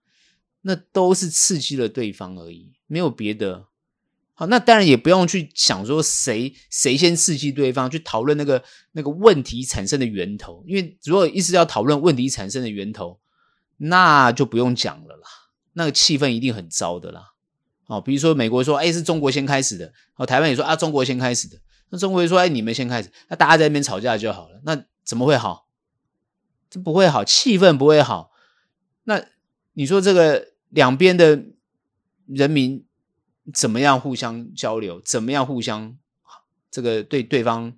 [0.66, 3.66] 那都是刺激了对方而已，没有别的。
[4.34, 8.64] 好，那当然也不用去想说谁谁先刺激对方，去讨论那个
[8.94, 10.64] 那个问题产生的源头。
[10.66, 13.20] 因为如果一直要讨论问题产生的源头，
[13.76, 15.28] 那就不用讲了啦。
[15.74, 17.34] 那个气氛一定很糟的啦。
[17.88, 21.58] 哦，比如说美国说，哎，是中国先开始的，哦，台湾也说啊，中国先开始的，
[21.94, 25.68] 那中国也说，哎，你们先开始，那大家在那边吵架就好了，那怎么会好？
[26.68, 28.32] 这不会好，气氛不会好。
[29.04, 29.24] 那
[29.74, 31.44] 你说这个两边的
[32.26, 32.84] 人民
[33.54, 35.00] 怎么样互相交流？
[35.00, 35.96] 怎么样互相
[36.72, 37.74] 这个对对方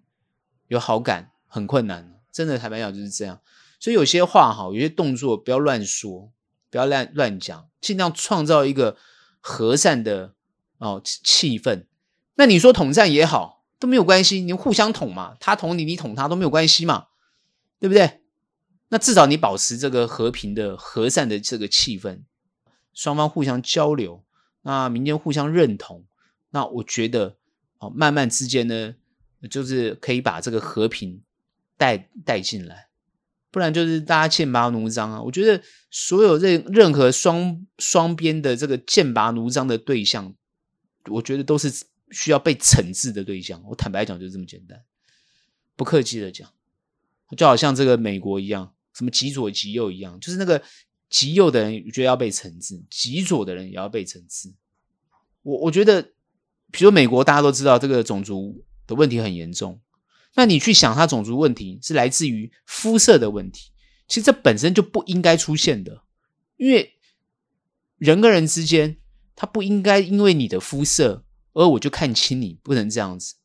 [0.69, 1.31] 有好感？
[1.45, 3.41] 很困难，真的台湾要就是这样。
[3.79, 6.31] 所以有些话哈，有些动作不要乱说，
[6.69, 8.97] 不要乱乱讲，尽量创造一个。
[9.47, 10.33] 和善的
[10.79, 11.85] 哦气氛，
[12.33, 17.07] 那你说统战也好都没有关系，你互相捅嘛，他捅你，你捅他都没有关系嘛，
[17.79, 18.21] 对不对？
[18.89, 22.21] 那至少你保持这个和平的、和善的这个气氛，
[22.93, 24.23] 双方互相交流，
[24.61, 26.05] 那民间互相认同，
[26.51, 27.35] 那我觉得
[27.79, 28.95] 哦，慢慢之间呢，
[29.49, 31.21] 就是可以把这个和平
[31.77, 32.87] 带带进来。
[33.51, 35.21] 不然就是大家剑拔弩张啊！
[35.21, 40.35] 我觉得所有任任何双双边的这个剑拔弩张的对象，
[41.09, 41.71] 我觉得都是
[42.11, 43.61] 需要被惩治的对象。
[43.65, 44.81] 我坦白讲，就是这么简单，
[45.75, 46.49] 不客气的讲，
[47.37, 50.61] 就好像这个美国一样，什么极左极右一样，就是那个
[51.09, 54.53] 极右的人觉得要被惩治，极左的人也要被惩治。
[55.41, 56.01] 我我觉得，
[56.71, 59.79] 比如说美国，大家都知道这个种族的问题很严重。
[60.35, 63.71] 那你去想，他种族问题是来自于肤色的问题，
[64.07, 66.03] 其实这本身就不应该出现的，
[66.57, 66.93] 因为
[67.97, 68.97] 人跟人之间，
[69.35, 71.24] 他不应该因为你的肤色
[71.55, 73.35] 而我就看轻你，不能这样子。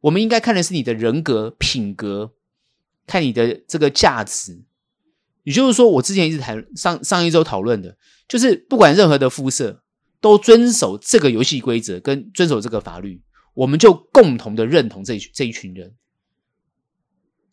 [0.00, 2.32] 我们应该看的是你的人格、品格，
[3.06, 4.64] 看你的这个价值。
[5.44, 9.82] 也就是说，我之前一直谈上上一周讨论的，就是不管任何的肤色，
[10.20, 13.22] 都遵守这个游戏规则，跟遵守这个法律。
[13.54, 15.94] 我们就共同的认同这这一群人，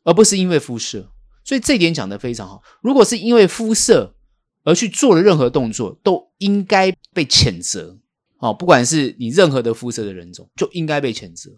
[0.03, 1.11] 而不是因为肤色。
[1.43, 2.61] 所以这一点讲的非常好。
[2.81, 4.15] 如果是因为肤色
[4.63, 7.99] 而去做的任何动作，都应该被谴责。
[8.39, 11.51] 哦，不管是你任何的肤色的人种，就应该被谴责。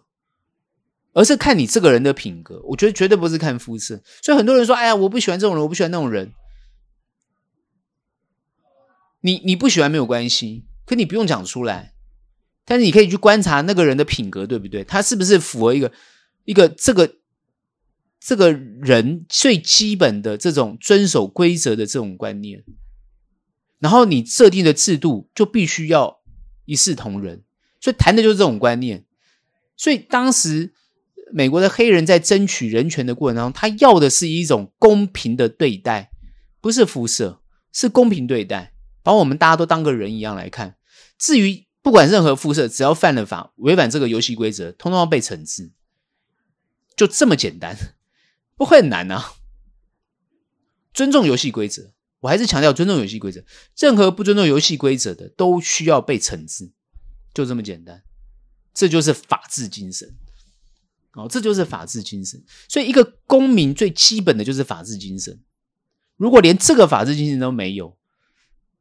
[1.12, 4.02] 而是看你这个人的品格，我觉得绝对不是看肤色。
[4.22, 6.32] 所以很多人说：“哎呀，我不喜欢这种人，我不喜欢那种人。”
[9.22, 11.94] 你你不喜欢没有关系，可你不用讲出来。
[12.64, 14.84] 但是你可以去观察那个人的品格，对不对？
[14.84, 15.92] 他是不是符合一个
[16.46, 17.16] 一个这个
[18.20, 22.64] 这个人最基本的这种遵守规则的这种观念？
[23.80, 26.19] 然后你设定的制度就必须要
[26.70, 27.44] 一视同仁，
[27.80, 29.06] 所以谈的就是这种观念。
[29.76, 30.74] 所以当时
[31.32, 36.12] 美国的黑人在争取人权的过程当中，他要的是一种公平的对待，
[36.62, 37.42] 不是肤色，
[37.72, 40.76] 是公平对待，把我们大家都当个人一样来看。
[41.18, 41.66] 至于。
[41.82, 45.72] 不管任何肤色，只要犯了法，违反这个游戏规则，通通要被惩治，
[46.94, 47.96] 就这么简单，
[48.58, 49.32] 不会很难啊。
[50.94, 53.44] 尊重游戏规则，我还是强调尊重游戏规则。
[53.78, 56.72] 任何不尊重游戏规则的，都需要被惩治，
[57.34, 58.04] 就这么简单。
[58.74, 60.16] 这就是法治精神，
[61.14, 62.44] 哦，这就是法治精神。
[62.68, 65.40] 所以，一个公民最基本的就是法治精神。
[66.18, 67.98] 如果连这个法治精神都没有，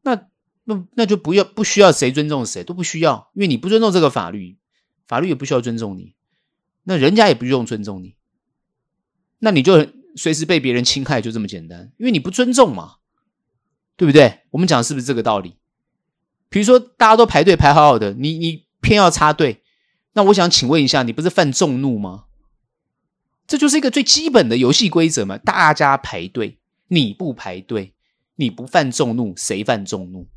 [0.03, 0.28] 那。
[0.70, 4.59] 那那就不要不需要谁尊重谁都不需要，因为你不尊重这个法律，
[5.07, 6.14] 法律也不需要尊重你，
[6.84, 8.16] 那人家也不用尊重你，
[9.39, 12.97] 那你就随时被别人侵害，就这么简单，因为你不尊重嘛，
[13.99, 14.42] 对不对？
[14.53, 15.57] 我们讲的是不是这个道理？
[16.49, 19.61] 比如说大家都排队排好好的，你你偏要插队，
[20.12, 22.26] 那我想请问一下，你不是犯众怒吗？
[23.49, 27.92] 这就是一个最基本的游戏规则嘛，大家排队，你不排队，
[28.36, 30.28] 你不犯众怒，谁犯众怒？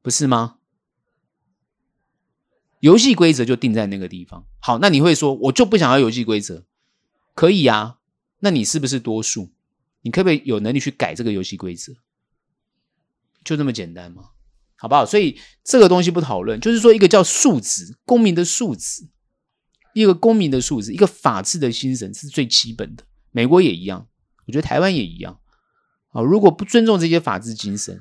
[0.00, 0.56] 不是吗？
[2.80, 4.46] 游戏规则就定在那个地方。
[4.58, 6.64] 好，那你会说，我就不想要游戏规则，
[7.34, 7.98] 可以啊？
[8.40, 9.50] 那你是不是多数？
[10.00, 11.94] 你可不可以有能力去改这个游戏规则？
[13.44, 14.22] 就这么简单吗？
[14.76, 15.06] 好不好？
[15.06, 19.08] 所以这个东西不讨论，就是说一个叫素质，公民的素质，
[19.94, 23.04] 一个公民的素质，一个法治的精神是最基本的。
[23.30, 24.06] 美国也一样，
[24.46, 25.38] 我觉得台湾也一样。
[26.10, 27.98] 啊，如果不尊重这些法治精神，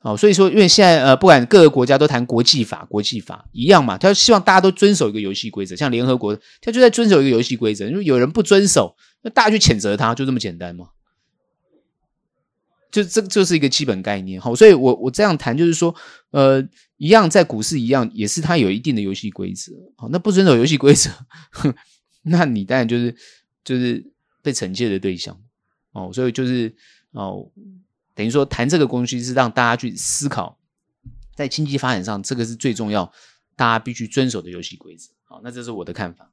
[0.00, 7.88] 哦，所以说，因为现在呃，不管各个国家都谈国际法，国际法一样嘛，他希望大家都遵守一个游戏规则，像联合国，他就在遵守一个游戏规则。
[7.88, 10.88] 因为有人不遵守，那大家去谴责他，就这么简单嘛。
[13.02, 14.40] 就这就是一个基本概念。
[14.40, 15.94] 好，所以我我这样谈就是说，
[16.30, 16.66] 呃，
[16.96, 19.72] 一样在股市一样，也是它有一定的游戏规则。
[19.96, 21.10] 好，那不遵守游戏规则，
[22.22, 23.14] 那你当然就是
[23.62, 24.02] 就是
[24.42, 25.38] 被惩戒的对象。
[25.92, 26.74] 哦，所以就是
[27.10, 27.50] 哦。
[28.14, 30.58] 等于说，谈这个东西是让大家去思考，
[31.34, 33.12] 在经济发展上，这个是最重要，
[33.54, 35.10] 大家必须遵守的游戏规则。
[35.24, 36.32] 好，那这是我的看法。